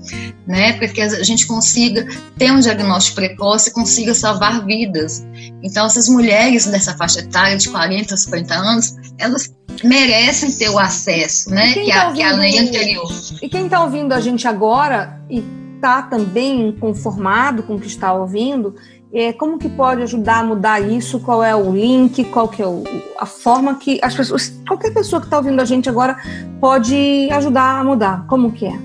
né? 0.46 0.74
Para 0.74 0.86
que 0.86 1.00
a 1.00 1.24
gente 1.24 1.44
consiga 1.44 2.06
ter 2.38 2.52
um 2.52 2.60
diagnóstico 2.60 3.16
precoce 3.16 3.70
e 3.70 3.72
consiga 3.72 4.14
salvar 4.14 4.64
vidas. 4.64 5.26
Então, 5.60 5.86
essas 5.86 6.08
mulheres 6.08 6.66
dessa 6.66 6.96
faixa 6.96 7.18
etária 7.18 7.56
de 7.56 7.68
40 7.68 8.14
a 8.14 8.16
50 8.16 8.54
anos, 8.54 8.94
elas 9.18 9.52
merecem 9.82 10.52
ter 10.52 10.68
o 10.70 10.78
acesso, 10.78 11.50
né? 11.50 11.72
Que, 11.72 11.88
tá 11.88 12.08
a, 12.08 12.12
que 12.12 12.22
a 12.22 12.32
lei 12.32 12.60
anterior. 12.60 13.10
E 13.42 13.48
quem 13.48 13.64
está 13.64 13.82
ouvindo 13.82 14.12
a 14.12 14.20
gente 14.20 14.46
agora 14.46 15.20
e 15.28 15.42
está 15.74 16.02
também 16.02 16.72
conformado 16.78 17.64
com 17.64 17.74
o 17.74 17.80
que 17.80 17.86
está 17.86 18.12
ouvindo, 18.12 18.74
é, 19.16 19.32
como 19.32 19.58
que 19.58 19.66
pode 19.66 20.02
ajudar 20.02 20.40
a 20.40 20.44
mudar 20.44 20.78
isso? 20.78 21.18
Qual 21.20 21.42
é 21.42 21.56
o 21.56 21.72
link? 21.72 22.22
Qual 22.24 22.48
que 22.48 22.60
é 22.60 22.66
o, 22.66 22.84
a 23.18 23.24
forma 23.24 23.76
que 23.76 23.98
as 24.02 24.14
pessoas, 24.14 24.52
qualquer 24.68 24.92
pessoa 24.92 25.20
que 25.20 25.26
está 25.26 25.38
ouvindo 25.38 25.58
a 25.58 25.64
gente 25.64 25.88
agora 25.88 26.18
pode 26.60 27.30
ajudar 27.32 27.80
a 27.80 27.84
mudar? 27.84 28.26
Como 28.26 28.52
que 28.52 28.66
é? 28.66 28.78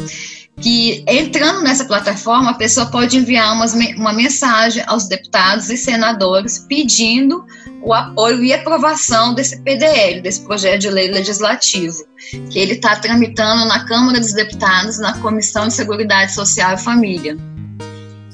que 0.62 1.03
entrando 1.07 1.62
nessa 1.62 1.85
plataforma, 1.85 2.51
a 2.51 2.55
pessoa 2.55 2.85
pode 2.85 3.17
enviar 3.17 3.53
umas, 3.53 3.74
uma 3.74 4.13
mensagem 4.13 4.83
aos 4.88 5.07
deputados 5.07 5.69
e 5.69 5.77
senadores 5.77 6.59
pedindo 6.59 7.45
o 7.81 7.93
apoio 7.93 8.43
e 8.43 8.53
aprovação 8.53 9.33
desse 9.33 9.62
PDL, 9.62 10.21
desse 10.21 10.41
projeto 10.41 10.81
de 10.81 10.89
lei 10.89 11.12
legislativo, 11.12 12.03
que 12.50 12.57
ele 12.57 12.74
está 12.74 12.95
tramitando 12.95 13.65
na 13.67 13.85
Câmara 13.85 14.19
dos 14.19 14.33
Deputados, 14.33 14.97
na 14.97 15.17
Comissão 15.19 15.67
de 15.67 15.74
Seguridade 15.74 16.33
Social 16.33 16.75
e 16.75 16.77
Família. 16.79 17.38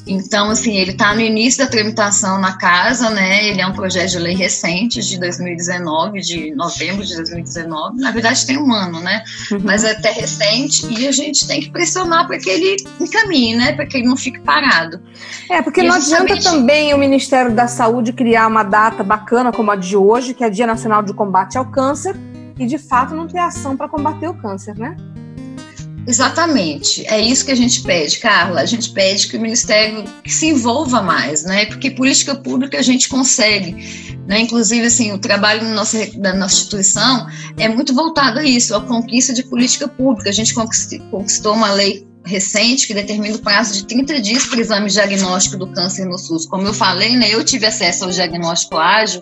Então, 0.06 0.50
assim, 0.50 0.76
ele 0.78 0.92
está 0.92 1.14
no 1.14 1.22
início 1.22 1.64
da 1.64 1.70
tramitação 1.70 2.40
na 2.40 2.54
casa, 2.58 3.10
né? 3.10 3.48
Ele 3.48 3.62
é 3.62 3.68
um 3.68 3.74
projeto 3.74 4.12
de 4.12 4.20
lei 4.20 4.36
recente, 4.36 5.00
de 5.02 5.20
2019, 5.20 6.22
de 6.22 6.56
novembro 6.56 7.06
de 7.06 7.16
2019. 7.16 8.00
Na 8.00 8.12
verdade, 8.12 8.46
tem 8.46 8.58
um 8.58 8.72
ano, 8.74 9.00
né? 9.00 9.24
Uhum. 9.52 9.60
Mas 9.64 9.84
é 9.84 9.92
até 9.92 10.12
recente 10.12 10.88
e 10.92 11.08
a 11.08 11.12
gente 11.12 11.48
tem 11.48 11.62
que 11.62 11.70
pressionar 11.70 12.28
para 12.28 12.40
que 12.40 12.50
ele 12.50 12.78
encaminhe, 13.00 13.56
né? 13.56 13.74
Para 13.74 13.86
que 13.86 13.98
ele 13.98 14.08
não 14.08 14.18
fique 14.18 14.40
parado. 14.40 15.00
É, 15.50 15.62
porque 15.62 15.82
e 15.82 15.88
não 15.88 15.96
adianta 15.96 16.40
também 16.42 16.94
o 16.94 16.98
Ministério 16.98 17.54
da 17.54 17.68
Saúde 17.68 18.12
criar 18.12 18.48
uma 18.48 18.64
data 18.64 19.04
bacana 19.04 19.52
como 19.52 19.70
a 19.72 19.76
de 19.76 19.96
hoje, 19.96 20.34
que 20.34 20.44
é 20.44 20.50
Dia 20.50 20.66
Nacional 20.66 21.04
de 21.04 21.14
Combate 21.14 21.58
ao 21.58 21.66
Câncer, 21.66 22.16
e 22.58 22.66
de 22.66 22.78
fato 22.78 23.14
não 23.14 23.28
ter 23.28 23.40
ação 23.40 23.78
para 23.78 23.88
combater 23.88 24.28
o 24.28 24.34
câncer, 24.34 24.76
né? 24.78 24.96
Exatamente, 26.08 27.06
é 27.08 27.20
isso 27.22 27.46
que 27.46 27.52
a 27.52 27.56
gente 27.56 27.82
pede, 27.84 28.18
Carla. 28.18 28.62
A 28.62 28.66
gente 28.66 28.92
pede 28.92 29.28
que 29.28 29.38
o 29.38 29.42
Ministério 29.42 30.04
se 30.26 30.48
envolva 30.48 31.02
mais, 31.02 31.44
né? 31.44 31.66
Porque 31.66 31.92
política 31.92 32.36
pública 32.36 32.80
a 32.80 32.82
gente 32.82 33.08
consegue, 33.08 34.18
né? 34.28 34.40
Inclusive, 34.40 34.88
assim, 34.88 35.12
o 35.12 35.20
trabalho 35.20 35.62
da 35.62 35.70
nossa, 35.70 35.98
nossa 36.18 36.56
instituição 36.56 37.28
é 37.58 37.70
muito 37.70 37.94
voltado 37.94 38.40
a 38.40 38.44
isso, 38.44 38.76
a 38.76 38.82
conquista 38.82 39.32
de 39.34 39.44
política 39.44 39.88
pública. 39.88 40.30
A 40.30 40.34
gente 40.34 40.54
conquistou 40.54 41.54
uma 41.54 41.72
lei 41.72 42.08
recente 42.26 42.88
que 42.88 42.94
determina 42.94 43.36
o 43.36 43.40
prazo 43.40 43.74
de 43.74 43.86
30 43.86 44.22
dias 44.22 44.46
para 44.46 44.58
o 44.58 44.62
exame 44.62 44.90
diagnóstico 44.90 45.58
do 45.58 45.68
câncer 45.68 46.06
no 46.06 46.18
SUS. 46.18 46.46
Como 46.48 46.66
eu 46.66 46.74
falei, 46.74 47.16
né? 47.16 47.34
Eu 47.34 47.44
tive 47.44 47.66
acesso 47.68 48.06
ao 48.06 48.12
diagnóstico 48.12 48.78
ágil 48.78 49.22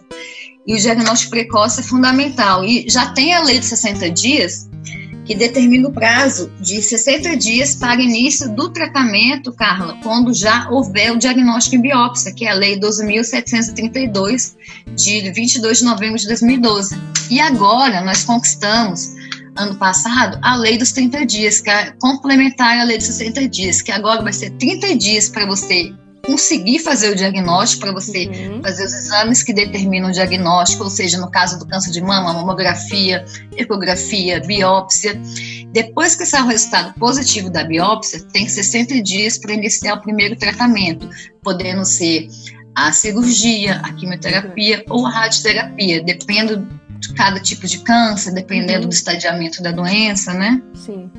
e 0.66 0.76
o 0.76 0.78
diagnóstico 0.78 1.32
precoce 1.32 1.82
é 1.82 1.84
fundamental. 1.84 2.64
E 2.64 2.86
já 2.90 3.08
tem 3.08 3.34
a 3.34 3.44
lei 3.44 3.60
de 3.60 3.66
60 3.66 4.10
dias 4.12 4.70
que 5.30 5.36
determina 5.36 5.88
o 5.88 5.92
prazo 5.92 6.52
de 6.60 6.82
60 6.82 7.38
dias 7.38 7.76
para 7.76 8.02
início 8.02 8.50
do 8.50 8.68
tratamento, 8.72 9.54
Carla, 9.54 9.96
quando 10.02 10.34
já 10.34 10.68
houver 10.72 11.12
o 11.12 11.20
diagnóstico 11.20 11.76
em 11.76 11.82
biópsia, 11.82 12.34
que 12.34 12.46
é 12.46 12.50
a 12.50 12.56
Lei 12.56 12.80
12.732, 12.80 14.56
de 14.96 15.32
22 15.32 15.78
de 15.78 15.84
novembro 15.84 16.18
de 16.18 16.26
2012. 16.26 17.00
E 17.30 17.40
agora 17.40 18.02
nós 18.02 18.24
conquistamos, 18.24 19.14
ano 19.56 19.76
passado, 19.76 20.40
a 20.42 20.56
Lei 20.56 20.80
dos 20.80 20.92
30 20.94 21.24
dias, 21.28 21.62
que 21.62 21.70
é 21.70 21.94
complementar 22.00 22.80
à 22.80 22.84
Lei 22.84 22.98
dos 22.98 23.06
60 23.06 23.48
dias, 23.50 23.84
que 23.84 23.92
agora 23.92 24.24
vai 24.24 24.34
ser 24.34 24.50
30 24.58 24.96
dias 24.96 25.30
para 25.30 25.46
você 25.46 25.94
conseguir 26.30 26.78
fazer 26.80 27.12
o 27.12 27.16
diagnóstico, 27.16 27.82
para 27.82 27.92
você 27.92 28.28
uhum. 28.28 28.62
fazer 28.62 28.86
os 28.86 28.94
exames 28.94 29.42
que 29.42 29.52
determinam 29.52 30.10
o 30.10 30.12
diagnóstico, 30.12 30.84
ou 30.84 30.90
seja, 30.90 31.18
no 31.18 31.32
caso 31.32 31.58
do 31.58 31.66
câncer 31.66 31.92
de 31.92 32.02
mama, 32.02 32.34
mamografia, 32.34 33.26
ecografia, 33.58 34.40
biópsia. 34.40 35.20
Depois 35.72 36.16
que 36.16 36.28
sair 36.28 36.44
o 36.44 36.48
resultado 36.48 36.94
positivo 37.00 37.50
da 37.50 37.64
biópsia, 37.64 38.24
tem 38.32 38.48
60 38.48 39.02
dias 39.02 39.40
para 39.40 39.54
iniciar 39.54 39.96
o 39.96 40.02
primeiro 40.02 40.36
tratamento, 40.36 41.10
podendo 41.42 41.84
ser 41.84 42.28
a 42.76 42.92
cirurgia, 42.92 43.82
a 43.84 43.92
quimioterapia 43.94 44.84
uhum. 44.88 44.98
ou 44.98 45.08
a 45.08 45.10
radioterapia, 45.10 46.04
dependendo 46.04 46.68
de 47.00 47.14
cada 47.14 47.40
tipo 47.40 47.66
de 47.66 47.80
câncer, 47.80 48.34
dependendo 48.34 48.84
uhum. 48.84 48.90
do 48.90 48.94
estadiamento 48.94 49.64
da 49.64 49.72
doença, 49.72 50.32
né? 50.34 50.62
Sim 50.76 51.10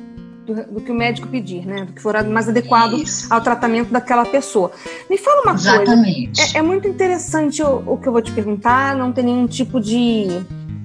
do, 0.45 0.73
do, 0.73 0.81
que 0.81 0.91
o 0.91 0.95
médico 0.95 1.27
pedir, 1.27 1.65
né? 1.65 1.85
Do 1.85 1.93
que 1.93 2.01
for 2.01 2.21
mais 2.23 2.49
adequado 2.49 2.93
Isso. 2.97 3.27
ao 3.29 3.41
tratamento 3.41 3.91
daquela 3.91 4.25
pessoa. 4.25 4.71
Me 5.09 5.17
fala 5.17 5.41
uma 5.43 5.53
Exatamente. 5.53 6.37
coisa. 6.37 6.57
É, 6.57 6.59
é 6.59 6.61
muito 6.61 6.87
interessante 6.87 7.61
o, 7.61 7.83
o, 7.85 7.97
que 7.97 8.07
eu 8.07 8.11
vou 8.11 8.21
te 8.21 8.31
perguntar, 8.31 8.95
não 8.95 9.11
tem 9.11 9.25
nenhum 9.25 9.47
tipo 9.47 9.79
de. 9.79 10.27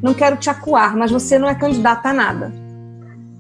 Não 0.03 0.13
quero 0.13 0.37
te 0.37 0.51
acuar, 0.51 0.97
mas 0.97 1.11
você 1.11 1.39
não 1.39 1.49
é 1.49 1.55
candidata 1.55 2.11
a 2.11 2.13
nada. 2.13 2.67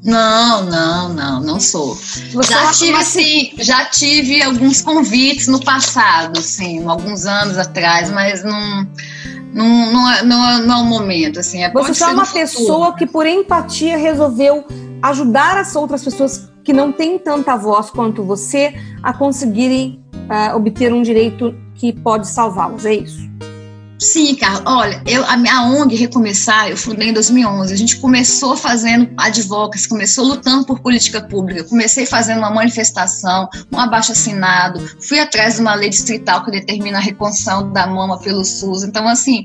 Não, 0.02 0.64
não, 0.64 1.08
não, 1.12 1.40
não 1.40 1.60
sou. 1.60 1.94
Você 2.32 2.52
já 2.52 2.72
tive, 2.72 3.04
sim, 3.04 3.52
já 3.58 3.84
tive 3.86 4.42
alguns 4.42 4.80
convites 4.80 5.48
no 5.48 5.62
passado, 5.62 6.40
sim, 6.40 6.86
alguns 6.86 7.26
anos 7.26 7.58
atrás, 7.58 8.10
mas 8.10 8.42
não. 8.44 8.88
Não, 9.52 9.90
não, 9.90 10.10
é, 10.12 10.22
não, 10.22 10.50
é, 10.50 10.60
não 10.60 10.74
é 10.76 10.82
o 10.82 10.84
momento, 10.84 11.40
assim. 11.40 11.64
É, 11.64 11.72
você 11.72 12.04
é 12.04 12.08
uma 12.08 12.26
pessoa 12.26 12.94
que, 12.94 13.06
por 13.06 13.26
empatia, 13.26 13.96
resolveu 13.96 14.66
ajudar 15.02 15.58
as 15.58 15.74
outras 15.76 16.02
pessoas 16.02 16.50
que 16.64 16.72
não 16.72 16.90
têm 16.92 17.18
tanta 17.18 17.56
voz 17.56 17.90
quanto 17.90 18.24
você 18.24 18.74
a 19.02 19.12
conseguirem 19.12 20.02
uh, 20.14 20.56
obter 20.56 20.92
um 20.92 21.02
direito 21.02 21.54
que 21.74 21.92
pode 21.92 22.26
salvá-las, 22.26 22.84
é 22.84 22.94
isso? 22.94 23.26
Sim, 23.98 24.34
Carla. 24.34 24.62
Olha, 24.66 25.02
eu, 25.06 25.24
a 25.24 25.36
minha 25.36 25.62
ONG 25.62 25.96
Recomeçar, 25.96 26.68
eu 26.68 26.76
fundei 26.76 27.08
em 27.08 27.12
2011. 27.12 27.72
A 27.72 27.76
gente 27.76 27.96
começou 27.96 28.56
fazendo 28.56 29.10
advocacy, 29.16 29.88
começou 29.88 30.24
lutando 30.24 30.66
por 30.66 30.80
política 30.80 31.22
pública. 31.22 31.64
Comecei 31.64 32.04
fazendo 32.04 32.38
uma 32.38 32.50
manifestação, 32.50 33.48
um 33.72 33.80
abaixo 33.80 34.12
assinado. 34.12 34.80
Fui 35.00 35.18
atrás 35.18 35.54
de 35.54 35.62
uma 35.62 35.74
lei 35.74 35.88
distrital 35.88 36.44
que 36.44 36.50
determina 36.50 36.98
a 36.98 37.00
reconstrução 37.00 37.72
da 37.72 37.86
mama 37.86 38.18
pelo 38.18 38.44
SUS. 38.44 38.84
Então, 38.84 39.08
assim, 39.08 39.44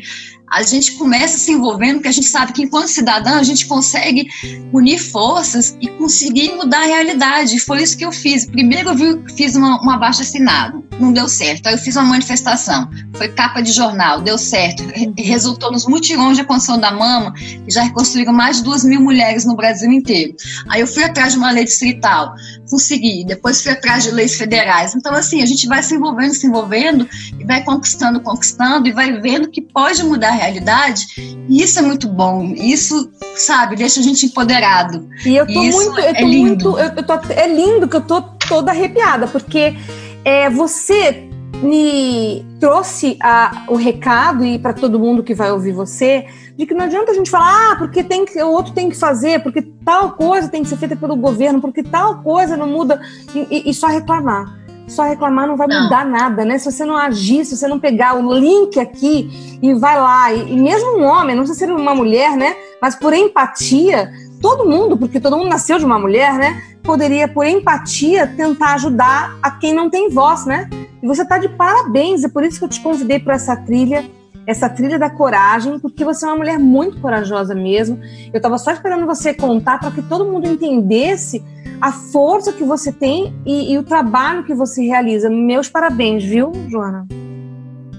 a 0.51 0.63
gente 0.63 0.93
começa 0.93 1.37
se 1.37 1.51
envolvendo, 1.51 1.95
porque 1.95 2.09
a 2.09 2.11
gente 2.11 2.27
sabe 2.27 2.51
que 2.51 2.63
enquanto 2.63 2.87
cidadã 2.87 3.39
a 3.39 3.43
gente 3.43 3.65
consegue 3.65 4.27
unir 4.73 4.99
forças 4.99 5.77
e 5.79 5.87
conseguir 5.87 6.53
mudar 6.55 6.81
a 6.81 6.85
realidade. 6.85 7.57
Foi 7.59 7.81
isso 7.81 7.97
que 7.97 8.03
eu 8.03 8.11
fiz. 8.11 8.45
Primeiro 8.45 8.89
eu 8.89 9.23
fiz 9.33 9.55
uma, 9.55 9.81
uma 9.81 9.97
baixa 9.97 10.23
assinado, 10.23 10.83
não 10.99 11.13
deu 11.13 11.29
certo. 11.29 11.67
Aí 11.67 11.73
eu 11.73 11.77
fiz 11.77 11.95
uma 11.95 12.03
manifestação, 12.03 12.89
foi 13.15 13.29
capa 13.29 13.61
de 13.61 13.71
jornal, 13.71 14.21
deu 14.21 14.37
certo. 14.37 14.83
Resultou 15.17 15.71
nos 15.71 15.87
mutirões 15.87 16.35
de 16.35 16.41
reconstrução 16.41 16.77
da 16.77 16.91
mama, 16.91 17.33
que 17.33 17.71
já 17.71 17.83
reconstruíram 17.83 18.33
mais 18.33 18.57
de 18.57 18.63
duas 18.63 18.83
mil 18.83 18.99
mulheres 18.99 19.45
no 19.45 19.55
Brasil 19.55 19.89
inteiro. 19.89 20.35
Aí 20.69 20.81
eu 20.81 20.87
fui 20.87 21.03
atrás 21.03 21.31
de 21.31 21.39
uma 21.39 21.51
lei 21.51 21.63
distrital, 21.63 22.33
consegui. 22.71 23.25
Depois 23.25 23.61
fui 23.61 23.73
atrás 23.73 24.03
de 24.03 24.11
leis 24.11 24.35
federais. 24.35 24.95
Então, 24.95 25.13
assim, 25.13 25.43
a 25.43 25.45
gente 25.45 25.67
vai 25.67 25.83
se 25.83 25.93
envolvendo, 25.93 26.33
se 26.33 26.47
envolvendo, 26.47 27.07
e 27.37 27.43
vai 27.43 27.63
conquistando, 27.63 28.21
conquistando, 28.21 28.87
e 28.87 28.91
vai 28.93 29.19
vendo 29.19 29.49
que 29.49 29.61
pode 29.61 30.03
mudar 30.03 30.31
realidade, 30.31 31.05
e 31.49 31.61
isso 31.61 31.77
é 31.77 31.81
muito 31.81 32.07
bom. 32.07 32.53
Isso, 32.55 33.11
sabe, 33.35 33.75
deixa 33.75 33.99
a 33.99 34.03
gente 34.03 34.25
empoderado. 34.25 35.07
E 35.25 35.35
eu 35.35 35.45
tô 35.45 35.61
isso 35.61 35.77
muito, 35.77 35.99
eu 35.99 36.05
é 36.05 36.13
tô 36.13 36.19
é 36.19 36.23
lindo. 36.23 36.71
Muito, 36.71 36.79
eu, 36.79 37.03
tô, 37.03 37.13
é 37.31 37.47
lindo 37.47 37.87
que 37.87 37.95
eu 37.97 38.01
tô 38.01 38.21
toda 38.21 38.71
arrepiada, 38.71 39.27
porque 39.27 39.75
é, 40.23 40.49
você 40.49 41.30
me 41.61 42.45
trouxe 42.59 43.17
a, 43.21 43.65
o 43.67 43.75
recado 43.75 44.43
e 44.43 44.57
para 44.57 44.73
todo 44.73 44.99
mundo 44.99 45.23
que 45.23 45.33
vai 45.33 45.51
ouvir 45.51 45.71
você 45.71 46.25
de 46.57 46.65
que 46.65 46.73
não 46.73 46.85
adianta 46.85 47.11
a 47.11 47.13
gente 47.13 47.29
falar 47.29 47.71
ah, 47.71 47.75
porque 47.77 48.03
tem 48.03 48.25
que, 48.25 48.41
o 48.41 48.51
outro 48.51 48.73
tem 48.73 48.89
que 48.89 48.95
fazer, 48.95 49.41
porque 49.41 49.61
tal 49.61 50.11
coisa 50.11 50.47
tem 50.49 50.63
que 50.63 50.69
ser 50.69 50.77
feita 50.77 50.95
pelo 50.95 51.15
governo, 51.15 51.61
porque 51.61 51.83
tal 51.83 52.21
coisa 52.21 52.57
não 52.57 52.67
muda 52.67 53.01
e, 53.33 53.69
e 53.69 53.73
só 53.73 53.87
reclamar 53.87 54.61
só 54.91 55.03
reclamar 55.03 55.47
não 55.47 55.55
vai 55.55 55.67
não. 55.67 55.83
mudar 55.83 56.05
nada, 56.05 56.43
né? 56.43 56.57
Se 56.57 56.69
você 56.69 56.83
não 56.83 56.97
agir, 56.97 57.45
se 57.45 57.55
você 57.55 57.67
não 57.67 57.79
pegar 57.79 58.15
o 58.15 58.33
link 58.33 58.79
aqui 58.79 59.59
e 59.61 59.73
vai 59.73 59.97
lá, 59.99 60.33
e, 60.33 60.51
e 60.51 60.57
mesmo 60.57 60.97
um 60.97 61.03
homem, 61.03 61.35
não 61.35 61.43
precisa 61.43 61.65
ser 61.65 61.71
uma 61.71 61.95
mulher, 61.95 62.35
né? 62.35 62.55
Mas 62.81 62.95
por 62.95 63.13
empatia, 63.13 64.11
todo 64.41 64.69
mundo, 64.69 64.97
porque 64.97 65.19
todo 65.19 65.37
mundo 65.37 65.49
nasceu 65.49 65.77
de 65.77 65.85
uma 65.85 65.99
mulher, 65.99 66.33
né? 66.33 66.61
Poderia, 66.83 67.27
por 67.27 67.45
empatia, 67.45 68.27
tentar 68.27 68.73
ajudar 68.73 69.37
a 69.41 69.51
quem 69.51 69.73
não 69.73 69.89
tem 69.89 70.09
voz, 70.09 70.45
né? 70.45 70.69
E 71.01 71.07
você 71.07 71.21
está 71.21 71.37
de 71.37 71.49
parabéns, 71.49 72.23
é 72.23 72.29
por 72.29 72.43
isso 72.43 72.59
que 72.59 72.65
eu 72.65 72.69
te 72.69 72.81
convidei 72.81 73.19
para 73.19 73.35
essa 73.35 73.55
trilha, 73.55 74.09
essa 74.45 74.67
trilha 74.67 74.97
da 74.97 75.09
coragem, 75.09 75.79
porque 75.79 76.03
você 76.03 76.25
é 76.25 76.29
uma 76.29 76.37
mulher 76.37 76.59
muito 76.59 76.99
corajosa 76.99 77.53
mesmo. 77.53 77.99
Eu 78.33 78.37
estava 78.37 78.57
só 78.57 78.71
esperando 78.71 79.05
você 79.05 79.33
contar 79.33 79.79
para 79.79 79.91
que 79.91 80.01
todo 80.01 80.25
mundo 80.25 80.47
entendesse 80.47 81.43
a 81.79 81.91
força 81.91 82.51
que 82.51 82.63
você 82.63 82.91
tem 82.91 83.33
e, 83.45 83.73
e 83.73 83.77
o 83.77 83.83
trabalho 83.83 84.43
que 84.43 84.53
você 84.53 84.85
realiza. 84.85 85.29
Meus 85.29 85.69
parabéns, 85.69 86.23
viu, 86.23 86.51
Joana? 86.67 87.07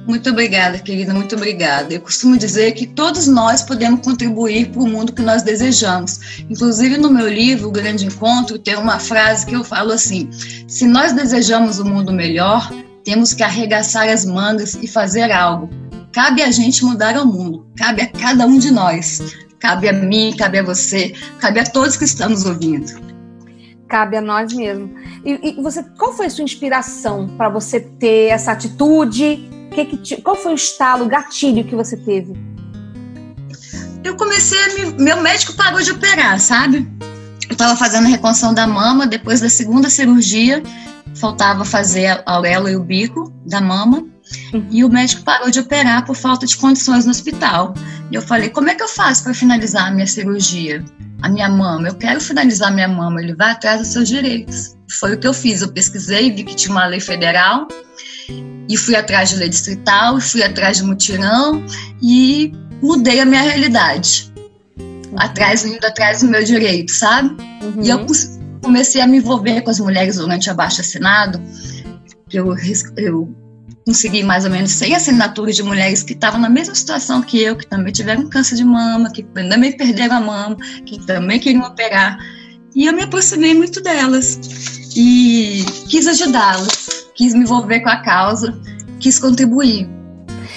Muito 0.06 0.30
obrigada, 0.30 0.78
querida, 0.78 1.14
muito 1.14 1.36
obrigada. 1.36 1.94
Eu 1.94 2.00
costumo 2.00 2.36
dizer 2.36 2.72
que 2.72 2.86
todos 2.86 3.28
nós 3.28 3.62
podemos 3.62 4.00
contribuir 4.00 4.70
para 4.70 4.82
o 4.82 4.88
mundo 4.88 5.12
que 5.12 5.22
nós 5.22 5.42
desejamos. 5.42 6.42
Inclusive, 6.50 6.98
no 6.98 7.10
meu 7.10 7.28
livro, 7.28 7.68
O 7.68 7.72
Grande 7.72 8.06
Encontro, 8.06 8.58
tem 8.58 8.76
uma 8.76 8.98
frase 8.98 9.46
que 9.46 9.54
eu 9.54 9.62
falo 9.62 9.92
assim: 9.92 10.28
se 10.66 10.86
nós 10.86 11.12
desejamos 11.12 11.78
um 11.78 11.84
mundo 11.84 12.12
melhor, 12.12 12.68
temos 13.04 13.32
que 13.32 13.44
arregaçar 13.44 14.08
as 14.08 14.24
mangas 14.24 14.74
e 14.74 14.88
fazer 14.88 15.30
algo. 15.30 15.70
Cabe 16.12 16.42
a 16.42 16.50
gente 16.50 16.84
mudar 16.84 17.16
o 17.16 17.26
mundo, 17.26 17.66
cabe 17.76 18.02
a 18.02 18.06
cada 18.08 18.44
um 18.44 18.58
de 18.58 18.70
nós. 18.70 19.20
Cabe 19.60 19.88
a 19.88 19.92
mim, 19.92 20.34
cabe 20.36 20.58
a 20.58 20.62
você, 20.64 21.14
cabe 21.38 21.60
a 21.60 21.64
todos 21.64 21.96
que 21.96 22.04
estamos 22.04 22.44
ouvindo. 22.44 23.00
Cabe 23.88 24.16
a 24.16 24.20
nós 24.20 24.52
mesmo. 24.52 24.92
E, 25.24 25.50
e 25.50 25.62
você, 25.62 25.84
qual 25.96 26.12
foi 26.12 26.26
a 26.26 26.30
sua 26.30 26.42
inspiração 26.42 27.28
para 27.36 27.48
você 27.48 27.78
ter 27.78 28.30
essa 28.30 28.50
atitude? 28.50 29.61
Que 29.74 29.86
que 29.86 29.96
te, 29.96 30.16
qual 30.20 30.36
foi 30.36 30.52
o 30.52 30.54
estalo, 30.54 31.06
o 31.06 31.08
gatilho 31.08 31.64
que 31.64 31.74
você 31.74 31.96
teve? 31.96 32.34
Eu 34.04 34.16
comecei 34.16 34.58
a 34.58 34.74
me, 34.74 35.02
meu 35.02 35.22
médico 35.22 35.54
parou 35.54 35.80
de 35.80 35.92
operar, 35.92 36.38
sabe? 36.38 36.86
Eu 37.48 37.52
estava 37.52 37.76
fazendo 37.76 38.06
a 38.06 38.08
reconstrução 38.08 38.52
da 38.52 38.66
mama 38.66 39.06
depois 39.06 39.40
da 39.40 39.48
segunda 39.48 39.88
cirurgia, 39.88 40.62
faltava 41.14 41.64
fazer 41.64 42.06
a 42.06 42.22
auréola 42.26 42.70
e 42.70 42.76
o 42.76 42.82
bico 42.82 43.32
da 43.46 43.60
mama. 43.60 44.04
Uhum. 44.52 44.66
E 44.70 44.84
o 44.84 44.88
médico 44.88 45.22
parou 45.22 45.50
de 45.50 45.60
operar 45.60 46.04
por 46.04 46.16
falta 46.16 46.46
de 46.46 46.56
condições 46.56 47.04
no 47.04 47.10
hospital. 47.10 47.72
E 48.10 48.14
eu 48.14 48.22
falei: 48.22 48.50
como 48.50 48.68
é 48.68 48.74
que 48.74 48.82
eu 48.82 48.88
faço 48.88 49.24
para 49.24 49.32
finalizar 49.32 49.88
a 49.88 49.90
minha 49.90 50.06
cirurgia? 50.06 50.84
A 51.22 51.28
minha 51.28 51.48
mama, 51.48 51.88
eu 51.88 51.94
quero 51.94 52.20
finalizar 52.20 52.68
a 52.68 52.72
minha 52.72 52.88
mama. 52.88 53.22
Ele 53.22 53.34
vai 53.34 53.52
atrás 53.52 53.80
dos 53.80 53.88
seus 53.88 54.08
direitos. 54.08 54.76
Foi 54.98 55.14
o 55.14 55.18
que 55.18 55.26
eu 55.26 55.32
fiz. 55.32 55.62
Eu 55.62 55.72
pesquisei, 55.72 56.30
vi 56.30 56.42
que 56.42 56.54
tinha 56.54 56.72
uma 56.72 56.86
lei 56.86 57.00
federal 57.00 57.68
e 58.68 58.76
fui 58.76 58.94
atrás 58.96 59.30
de 59.30 59.36
lei 59.36 59.48
distrital, 59.48 60.20
fui 60.20 60.42
atrás 60.42 60.78
de 60.78 60.84
mutirão 60.84 61.64
e 62.02 62.52
mudei 62.82 63.20
a 63.20 63.24
minha 63.24 63.42
realidade. 63.42 64.32
Uhum. 64.78 65.14
Atrás, 65.16 65.64
indo 65.64 65.84
atrás 65.84 66.20
do 66.20 66.28
meu 66.28 66.42
direito, 66.42 66.92
sabe? 66.92 67.36
Uhum. 67.62 67.82
E 67.82 67.88
eu 67.88 68.06
comecei 68.62 69.00
a 69.00 69.06
me 69.06 69.18
envolver 69.18 69.60
com 69.62 69.70
as 69.70 69.80
mulheres 69.80 70.16
durante 70.16 70.48
abaixo 70.50 70.80
assinado. 70.80 71.40
Eu, 72.32 72.54
eu 72.96 73.28
consegui 73.84 74.22
mais 74.22 74.44
ou 74.44 74.50
menos 74.50 74.70
100 74.72 74.94
assinaturas 74.94 75.56
de 75.56 75.62
mulheres 75.62 76.02
que 76.02 76.12
estavam 76.12 76.40
na 76.40 76.48
mesma 76.48 76.74
situação 76.74 77.20
que 77.20 77.40
eu, 77.40 77.56
que 77.56 77.66
também 77.66 77.92
tiveram 77.92 78.28
câncer 78.28 78.56
de 78.56 78.64
mama, 78.64 79.10
que 79.10 79.22
também 79.22 79.76
perderam 79.76 80.16
a 80.16 80.20
mama, 80.20 80.56
que 80.86 80.98
também 81.06 81.38
queriam 81.38 81.64
operar. 81.64 82.18
E 82.74 82.86
eu 82.86 82.92
me 82.92 83.02
aproximei 83.02 83.54
muito 83.54 83.82
delas 83.82 84.40
e 84.96 85.64
quis 85.88 86.06
ajudá-las, 86.06 87.01
quis 87.14 87.34
me 87.34 87.40
envolver 87.40 87.80
com 87.80 87.88
a 87.88 88.02
causa, 88.02 88.58
quis 89.00 89.18
contribuir. 89.18 89.88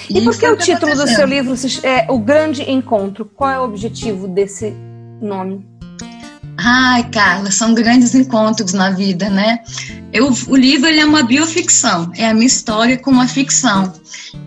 E, 0.08 0.18
e 0.18 0.24
por 0.24 0.38
que 0.38 0.48
o 0.48 0.56
título 0.56 0.94
do 0.94 1.08
seu 1.08 1.26
livro 1.26 1.54
é 1.82 2.06
O 2.08 2.18
Grande 2.18 2.62
Encontro? 2.62 3.24
Qual 3.24 3.50
é 3.50 3.58
o 3.58 3.64
objetivo 3.64 4.28
desse 4.28 4.74
nome? 5.20 5.66
Ai, 6.58 7.04
Carla, 7.10 7.50
são 7.50 7.74
grandes 7.74 8.14
encontros 8.14 8.72
na 8.72 8.90
vida, 8.90 9.28
né? 9.28 9.58
Eu, 10.12 10.32
o 10.48 10.56
livro 10.56 10.88
é 10.88 11.04
uma 11.04 11.22
bioficção, 11.22 12.10
é 12.16 12.28
a 12.28 12.34
minha 12.34 12.46
história 12.46 12.96
com 12.96 13.10
uma 13.10 13.28
ficção. 13.28 13.92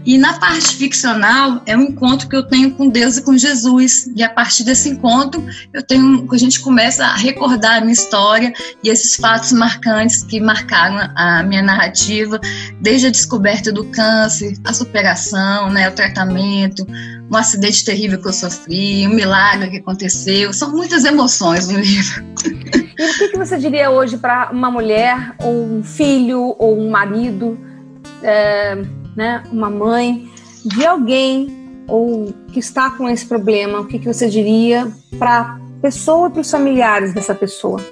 E 0.05 0.17
na 0.17 0.33
parte 0.33 0.75
ficcional 0.75 1.61
é 1.65 1.75
um 1.75 1.83
encontro 1.83 2.27
que 2.27 2.35
eu 2.35 2.43
tenho 2.43 2.71
com 2.71 2.89
Deus 2.89 3.17
e 3.17 3.21
com 3.21 3.37
Jesus. 3.37 4.09
E 4.15 4.23
a 4.23 4.29
partir 4.29 4.63
desse 4.63 4.89
encontro, 4.89 5.43
eu 5.73 5.83
tenho, 5.83 6.27
a 6.31 6.37
gente 6.37 6.59
começa 6.59 7.05
a 7.05 7.15
recordar 7.15 7.77
a 7.77 7.81
minha 7.81 7.93
história 7.93 8.53
e 8.83 8.89
esses 8.89 9.15
fatos 9.15 9.51
marcantes 9.51 10.23
que 10.23 10.39
marcaram 10.39 11.11
a 11.15 11.43
minha 11.43 11.61
narrativa, 11.61 12.39
desde 12.81 13.07
a 13.07 13.11
descoberta 13.11 13.71
do 13.71 13.85
câncer, 13.85 14.57
a 14.63 14.73
superação, 14.73 15.69
né, 15.69 15.89
o 15.89 15.91
tratamento, 15.91 16.85
um 17.31 17.37
acidente 17.37 17.85
terrível 17.85 18.19
que 18.21 18.27
eu 18.27 18.33
sofri, 18.33 19.07
um 19.07 19.13
milagre 19.13 19.69
que 19.69 19.77
aconteceu. 19.77 20.51
São 20.51 20.71
muitas 20.71 21.05
emoções 21.05 21.67
no 21.67 21.79
livro. 21.79 22.25
E 22.97 23.25
o 23.25 23.31
que, 23.31 23.37
você 23.37 23.57
diria 23.57 23.89
hoje 23.89 24.17
para 24.17 24.49
uma 24.51 24.69
mulher, 24.69 25.35
ou 25.39 25.65
um 25.65 25.83
filho, 25.83 26.55
ou 26.57 26.77
um 26.77 26.89
marido, 26.89 27.57
é, 28.21 28.77
né, 29.19 29.43
uma 29.51 29.69
mãe, 29.69 30.31
de 30.63 30.85
alguém 30.85 31.83
ou 31.89 32.33
que 32.53 32.59
está 32.59 32.89
com 32.91 33.09
esse 33.09 33.25
problema? 33.25 33.81
O 33.81 33.85
que, 33.85 33.99
que 33.99 34.05
você 34.05 34.29
diria 34.29 34.89
para 35.17 35.41
a 35.41 35.59
pessoa 35.81 36.29
e 36.29 36.31
para 36.31 36.41
os 36.41 36.49
familiares 36.49 37.13
dessa 37.13 37.35
pessoa? 37.35 37.83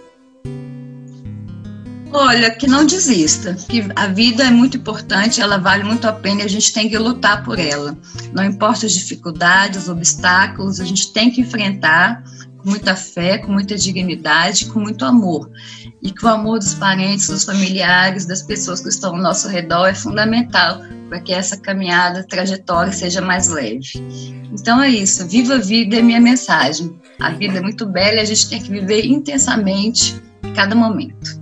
Olha, 2.13 2.49
que 2.51 2.65
não 2.65 2.85
desista, 2.85 3.53
que 3.53 3.85
a 3.93 4.07
vida 4.07 4.45
é 4.45 4.49
muito 4.49 4.77
importante, 4.77 5.41
ela 5.41 5.57
vale 5.57 5.83
muito 5.83 6.07
a 6.07 6.13
pena 6.13 6.41
e 6.41 6.45
a 6.45 6.47
gente 6.47 6.71
tem 6.71 6.87
que 6.87 6.97
lutar 6.97 7.43
por 7.43 7.59
ela. 7.59 7.97
Não 8.31 8.45
importa 8.45 8.85
as 8.85 8.93
dificuldades, 8.93 9.83
os 9.83 9.89
obstáculos, 9.89 10.79
a 10.79 10.85
gente 10.85 11.11
tem 11.11 11.29
que 11.29 11.41
enfrentar 11.41 12.23
com 12.59 12.69
muita 12.69 12.95
fé, 12.95 13.37
com 13.37 13.51
muita 13.51 13.75
dignidade, 13.75 14.67
com 14.67 14.79
muito 14.79 15.03
amor. 15.03 15.51
E 16.01 16.09
que 16.09 16.25
o 16.25 16.29
amor 16.29 16.59
dos 16.59 16.73
parentes, 16.73 17.27
dos 17.27 17.43
familiares, 17.43 18.25
das 18.25 18.41
pessoas 18.41 18.79
que 18.79 18.87
estão 18.87 19.13
ao 19.13 19.21
nosso 19.21 19.49
redor 19.49 19.87
é 19.87 19.93
fundamental 19.93 20.81
para 21.07 21.19
que 21.19 21.33
essa 21.33 21.57
caminhada, 21.57 22.23
trajetória 22.23 22.91
seja 22.91 23.21
mais 23.21 23.47
leve. 23.47 23.91
Então 24.51 24.81
é 24.81 24.89
isso, 24.89 25.27
viva 25.27 25.55
a 25.55 25.59
vida 25.59 25.97
é 25.97 26.01
minha 26.01 26.19
mensagem. 26.19 26.99
A 27.19 27.31
vida 27.31 27.57
é 27.57 27.61
muito 27.61 27.85
bela 27.85 28.17
e 28.17 28.19
a 28.19 28.25
gente 28.25 28.49
tem 28.49 28.61
que 28.61 28.69
viver 28.69 29.05
intensamente 29.05 30.21
cada 30.55 30.75
momento. 30.75 31.41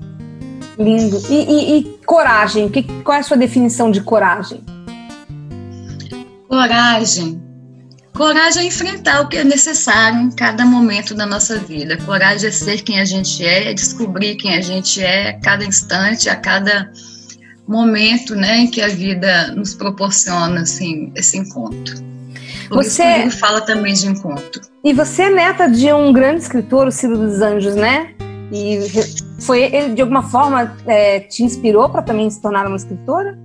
Lindo. 0.78 1.22
E, 1.30 1.36
e, 1.36 1.78
e 1.78 1.84
coragem? 2.06 2.70
Que, 2.70 2.84
qual 3.04 3.18
é 3.18 3.20
a 3.20 3.24
sua 3.24 3.38
definição 3.38 3.92
de 3.92 4.02
coragem? 4.02 4.64
Coragem. 6.48 7.42
Coragem 8.14 8.64
é 8.64 8.68
enfrentar 8.68 9.22
o 9.22 9.28
que 9.28 9.38
é 9.38 9.44
necessário 9.44 10.20
em 10.22 10.32
cada 10.32 10.66
momento 10.66 11.14
da 11.14 11.26
nossa 11.26 11.58
vida. 11.58 11.98
Coragem 11.98 12.48
é 12.48 12.52
ser 12.52 12.82
quem 12.82 13.00
a 13.02 13.06
gente 13.06 13.46
é, 13.46 13.72
é 13.72 13.74
descobrir 13.74 14.36
quem 14.36 14.56
a 14.56 14.62
gente 14.62 15.04
é 15.04 15.32
a 15.32 15.40
cada 15.40 15.66
instante, 15.66 16.30
a 16.30 16.36
cada 16.36 16.90
momento, 17.68 18.36
né, 18.36 18.60
em 18.60 18.68
que 18.68 18.82
a 18.82 18.88
vida 18.88 19.52
nos 19.56 19.74
proporciona 19.74 20.62
assim 20.62 21.12
esse 21.16 21.38
encontro. 21.38 22.04
Por 22.70 22.84
você 22.84 23.04
isso 23.26 23.38
fala 23.40 23.62
também 23.62 23.94
de 23.94 24.08
encontro. 24.08 24.62
E 24.84 24.94
você 24.94 25.24
é 25.24 25.30
neta 25.30 25.70
de 25.70 25.92
um 25.94 26.12
grande 26.12 26.42
escritor, 26.42 26.88
o 26.88 26.92
Ciro 26.92 27.18
dos 27.18 27.42
Anjos, 27.42 27.76
né? 27.76 28.14
E 28.52 28.80
foi 29.42 29.64
ele 29.64 29.94
de 29.94 30.02
alguma 30.02 30.24
forma 30.24 30.76
é, 30.86 31.20
te 31.20 31.44
inspirou 31.44 31.90
para 31.90 32.02
também 32.02 32.30
se 32.30 32.42
tornar 32.42 32.68
uma 32.68 32.76
escritora? 32.76 33.38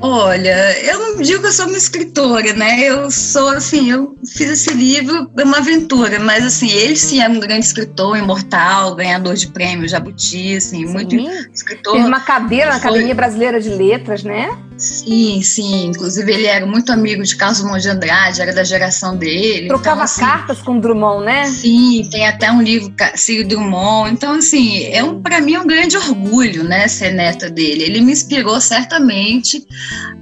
Olha, 0.00 0.80
eu 0.82 0.98
não 0.98 1.22
digo 1.22 1.40
que 1.40 1.48
eu 1.48 1.52
sou 1.52 1.66
uma 1.66 1.76
escritora, 1.76 2.52
né? 2.52 2.80
Eu 2.82 3.10
sou, 3.10 3.48
assim, 3.48 3.90
eu 3.90 4.16
fiz 4.26 4.50
esse 4.50 4.72
livro, 4.72 5.28
é 5.36 5.42
uma 5.42 5.58
aventura, 5.58 6.20
mas, 6.20 6.44
assim, 6.44 6.70
ele 6.70 6.96
sim 6.96 7.20
é 7.20 7.28
um 7.28 7.40
grande 7.40 7.66
escritor, 7.66 8.16
imortal, 8.16 8.94
ganhador 8.94 9.34
de 9.34 9.48
prêmio 9.48 9.88
Jabuti, 9.88 10.56
assim, 10.56 10.86
sim. 10.86 10.92
muito 10.92 11.16
escritor. 11.52 11.94
Teve 11.94 12.06
uma 12.06 12.20
cadeira 12.20 12.70
na. 12.70 12.76
Academia 12.76 13.14
Brasileira 13.14 13.60
de 13.60 13.70
Letras, 13.70 14.22
né? 14.22 14.56
Sim, 14.78 15.42
sim. 15.42 15.86
Inclusive, 15.86 16.32
ele 16.32 16.46
era 16.46 16.64
muito 16.64 16.92
amigo 16.92 17.22
de 17.24 17.36
Carlos 17.36 17.58
Drummond 17.58 17.82
de 17.82 17.88
Andrade, 17.88 18.40
era 18.40 18.54
da 18.54 18.62
geração 18.62 19.16
dele. 19.16 19.66
Trocava 19.66 19.96
então, 19.96 20.04
assim, 20.04 20.20
cartas 20.20 20.62
com 20.62 20.78
Drummond, 20.78 21.24
né? 21.24 21.44
Sim, 21.46 22.08
tem 22.10 22.26
até 22.26 22.50
um 22.50 22.62
livro, 22.62 22.94
Ciro 23.16 23.48
Drummond. 23.48 24.12
Então, 24.12 24.34
assim, 24.34 24.84
é 24.84 25.02
um, 25.02 25.20
para 25.20 25.40
mim 25.40 25.54
é 25.54 25.60
um 25.60 25.66
grande 25.66 25.96
orgulho, 25.96 26.62
né, 26.62 26.86
ser 26.86 27.12
neta 27.12 27.50
dele. 27.50 27.82
Ele 27.82 28.00
me 28.00 28.12
inspirou 28.12 28.60
certamente 28.60 29.66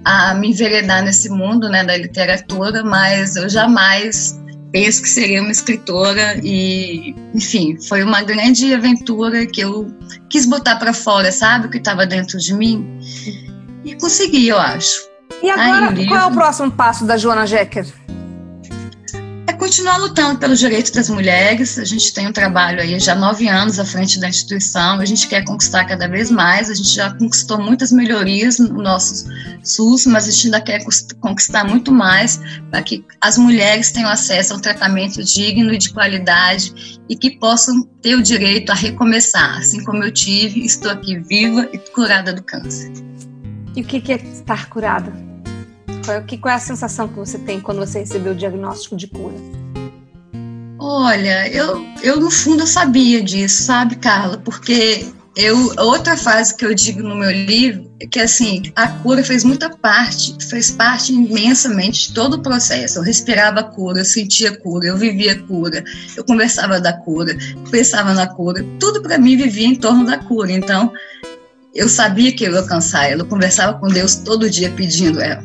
a 0.05 0.35
me 0.35 0.51
enveredar 0.51 1.03
nesse 1.05 1.29
mundo, 1.29 1.69
né, 1.69 1.85
da 1.85 1.97
literatura, 1.97 2.83
mas 2.83 3.37
eu 3.37 3.49
jamais 3.49 4.41
penso 4.73 5.03
que 5.03 5.09
seria 5.09 5.41
uma 5.41 5.53
escritora 5.53 6.39
e, 6.43 7.15
enfim, 7.35 7.77
foi 7.89 8.03
uma 8.03 8.23
grande 8.23 8.73
aventura 8.75 9.47
que 9.47 9.61
eu 9.61 9.87
quis 10.29 10.47
botar 10.47 10.77
para 10.77 10.93
fora, 10.93 11.31
sabe, 11.31 11.67
o 11.67 11.71
que 11.71 11.79
estava 11.79 12.07
dentro 12.07 12.39
de 12.39 12.55
mim. 12.55 12.87
E 13.87 13.95
consegui, 13.95 14.49
eu 14.49 14.59
acho. 14.59 15.09
E 15.41 15.49
agora, 15.49 15.91
Aí, 15.91 16.09
qual 16.09 16.21
é 16.21 16.27
o 16.27 16.33
próximo 16.33 16.73
passo 16.73 17.07
da 17.07 17.17
Joana 17.17 17.47
Jecker? 17.47 17.87
É 19.47 19.53
continuar 19.53 19.99
lutando 19.99 20.41
pelos 20.41 20.59
direitos 20.59 20.91
das 20.91 21.09
mulheres. 21.09 21.79
A 21.79 21.85
gente 21.85 22.13
tem 22.13 22.27
um 22.27 22.33
trabalho 22.33 22.81
aí 22.83 22.99
já 22.99 23.13
há 23.13 23.15
nove 23.15 23.47
anos 23.47 23.79
à 23.79 23.85
frente 23.85 24.19
da 24.19 24.29
instituição. 24.29 24.99
A 24.99 25.05
gente 25.05 25.29
quer 25.29 25.45
conquistar 25.45 25.85
cada 25.85 26.09
vez 26.09 26.33
mais. 26.33 26.69
A 26.69 26.75
gente 26.75 26.89
já 26.89 27.15
conquistou 27.15 27.63
muitas 27.63 27.93
melhorias 27.93 28.59
no 28.59 28.83
nosso 28.83 29.29
SUS, 29.63 30.05
mas 30.07 30.27
a 30.27 30.33
gente 30.33 30.47
ainda 30.47 30.61
quer 30.61 30.81
conquistar 31.21 31.63
muito 31.63 31.93
mais 31.93 32.41
para 32.73 32.83
que 32.83 33.05
as 33.21 33.39
mulheres 33.39 33.93
tenham 33.93 34.11
acesso 34.11 34.53
a 34.53 34.57
um 34.57 34.61
tratamento 34.61 35.23
digno 35.23 35.73
e 35.73 35.79
de 35.79 35.93
qualidade 35.93 36.99
e 37.09 37.15
que 37.15 37.39
possam 37.39 37.85
ter 38.03 38.17
o 38.17 38.23
direito 38.23 38.71
a 38.71 38.75
recomeçar, 38.75 39.59
assim 39.59 39.85
como 39.85 40.03
eu 40.03 40.11
tive. 40.11 40.67
Estou 40.67 40.91
aqui 40.91 41.21
viva 41.21 41.69
e 41.73 41.79
curada 41.79 42.33
do 42.33 42.43
câncer. 42.43 42.91
E 43.77 43.83
o 43.83 43.85
que 43.85 44.11
é 44.11 44.17
estar 44.17 44.71
curada? 44.71 45.13
Qual 46.03 46.17
é, 46.17 46.37
qual 46.39 46.53
é 46.53 46.57
a 46.57 46.59
sensação 46.59 47.07
que 47.07 47.15
você 47.15 47.39
tem 47.39 47.61
quando 47.61 47.79
você 47.79 47.99
recebeu 47.99 48.33
o 48.33 48.37
diagnóstico 48.37 48.97
de 48.97 49.07
cura? 49.07 49.35
Olha, 50.79 51.47
eu, 51.49 51.85
eu 52.03 52.19
no 52.19 52.31
fundo 52.31 52.63
eu 52.63 52.67
sabia 52.67 53.23
disso, 53.23 53.65
sabe, 53.65 53.97
Carla? 53.97 54.39
Porque 54.39 55.07
eu 55.37 55.75
outra 55.77 56.17
frase 56.17 56.57
que 56.57 56.65
eu 56.65 56.75
digo 56.75 57.03
no 57.03 57.15
meu 57.15 57.31
livro 57.31 57.91
é 58.01 58.07
que 58.07 58.19
assim 58.19 58.63
a 58.75 58.89
cura 58.89 59.23
fez 59.23 59.45
muita 59.45 59.69
parte, 59.69 60.35
fez 60.49 60.71
parte 60.71 61.13
imensamente 61.13 62.09
de 62.09 62.15
todo 62.15 62.35
o 62.35 62.43
processo. 62.43 62.99
Eu 62.99 63.03
respirava 63.03 63.61
a 63.61 63.65
cura, 63.65 64.01
eu 64.01 64.05
sentia 64.07 64.51
a 64.51 64.57
cura, 64.57 64.87
eu 64.87 64.97
vivia 64.97 65.33
a 65.33 65.43
cura, 65.43 65.85
eu 66.17 66.25
conversava 66.25 66.81
da 66.81 66.95
cura, 66.95 67.37
pensava 67.71 68.15
na 68.15 68.27
cura, 68.27 68.65
tudo 68.81 69.03
para 69.03 69.19
mim 69.19 69.37
vivia 69.37 69.67
em 69.67 69.75
torno 69.75 70.07
da 70.07 70.17
cura. 70.17 70.51
Então 70.51 70.91
eu 71.77 71.89
sabia 71.89 72.33
que 72.33 72.45
eu 72.45 72.53
ia 72.53 72.61
alcançar 72.61 73.11
ela, 73.11 73.23
eu 73.23 73.27
conversava 73.27 73.79
com 73.79 73.89
Deus 73.89 74.17
todo 74.17 74.51
dia 74.51 74.71
pedindo 74.71 75.21
ela. 75.21 75.43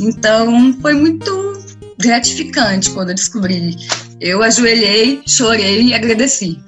Então, 0.00 0.72
foi 0.80 0.94
muito 0.94 1.62
gratificante 1.98 2.90
quando 2.90 3.10
eu 3.10 3.14
descobri. 3.14 3.76
Eu 4.20 4.42
ajoelhei, 4.42 5.22
chorei 5.26 5.82
e 5.82 5.94
agradeci. 5.94 6.58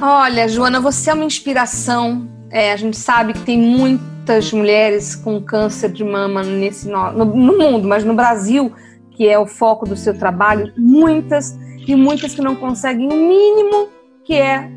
Olha, 0.00 0.48
Joana, 0.48 0.80
você 0.80 1.10
é 1.10 1.14
uma 1.14 1.24
inspiração. 1.24 2.28
É, 2.50 2.72
a 2.72 2.76
gente 2.76 2.96
sabe 2.96 3.32
que 3.32 3.40
tem 3.40 3.58
muitas 3.58 4.52
mulheres 4.52 5.14
com 5.14 5.40
câncer 5.42 5.90
de 5.90 6.04
mama 6.04 6.42
nesse 6.42 6.88
no, 6.88 7.12
no, 7.12 7.24
no 7.24 7.58
mundo, 7.58 7.88
mas 7.88 8.04
no 8.04 8.14
Brasil, 8.14 8.72
que 9.16 9.28
é 9.28 9.38
o 9.38 9.46
foco 9.46 9.86
do 9.86 9.96
seu 9.96 10.16
trabalho, 10.16 10.72
muitas 10.76 11.56
e 11.86 11.94
muitas 11.94 12.34
que 12.34 12.40
não 12.40 12.54
conseguem 12.54 13.06
o 13.06 13.16
mínimo 13.16 13.88
que 14.24 14.34
é 14.34 14.70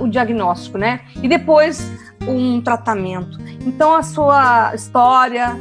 o 0.00 0.08
diagnóstico, 0.08 0.78
né? 0.78 1.00
E 1.22 1.28
depois 1.28 1.86
um 2.26 2.60
tratamento. 2.60 3.38
Então 3.66 3.94
a 3.94 4.02
sua 4.02 4.74
história, 4.74 5.56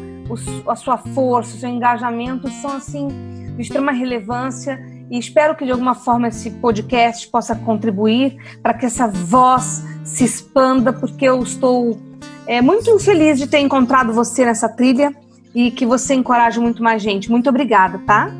a 0.67 0.75
sua 0.75 0.97
força, 0.97 1.55
o 1.55 1.59
seu 1.59 1.69
engajamento 1.69 2.49
são 2.61 2.71
assim 2.71 3.07
de 3.55 3.61
extrema 3.61 3.91
relevância 3.91 4.79
e 5.09 5.19
espero 5.19 5.55
que 5.55 5.65
de 5.65 5.71
alguma 5.71 5.93
forma 5.93 6.27
esse 6.27 6.49
podcast 6.51 7.27
possa 7.27 7.55
contribuir 7.55 8.37
para 8.61 8.73
que 8.73 8.85
essa 8.85 9.07
voz 9.07 9.83
se 10.03 10.23
expanda, 10.23 10.91
porque 10.91 11.25
eu 11.25 11.41
estou 11.43 11.99
é, 12.47 12.61
muito 12.61 12.97
feliz 12.99 13.37
de 13.37 13.47
ter 13.47 13.59
encontrado 13.59 14.13
você 14.13 14.45
nessa 14.45 14.67
trilha 14.67 15.13
e 15.53 15.71
que 15.71 15.85
você 15.85 16.13
encoraje 16.13 16.59
muito 16.59 16.83
mais 16.83 17.01
gente. 17.01 17.29
Muito 17.29 17.49
obrigada, 17.49 17.99
tá? 17.99 18.31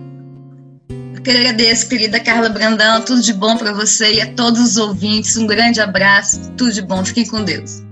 Eu 0.90 1.22
que 1.22 1.30
agradeço, 1.30 1.88
querida 1.88 2.20
Carla 2.20 2.50
Brandão. 2.50 3.02
Tudo 3.02 3.22
de 3.22 3.34
bom 3.34 3.58
para 3.58 3.72
você 3.72 4.16
e 4.16 4.22
a 4.22 4.34
todos 4.34 4.60
os 4.62 4.78
ouvintes. 4.78 5.38
Um 5.38 5.48
grande 5.48 5.80
abraço. 5.80 6.52
Tudo 6.58 6.72
de 6.72 6.82
bom. 6.82 7.04
Fiquem 7.06 7.26
com 7.26 7.44
Deus. 7.44 7.85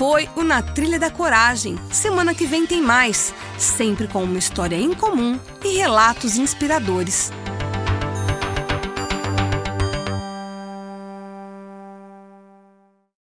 Foi 0.00 0.30
o 0.34 0.42
Na 0.42 0.62
Trilha 0.62 0.98
da 0.98 1.10
Coragem. 1.10 1.78
Semana 1.92 2.34
que 2.34 2.46
vem 2.46 2.66
tem 2.66 2.80
mais, 2.80 3.34
sempre 3.58 4.08
com 4.08 4.24
uma 4.24 4.38
história 4.38 4.74
em 4.74 4.94
comum 4.94 5.38
e 5.62 5.76
relatos 5.76 6.38
inspiradores. 6.38 7.30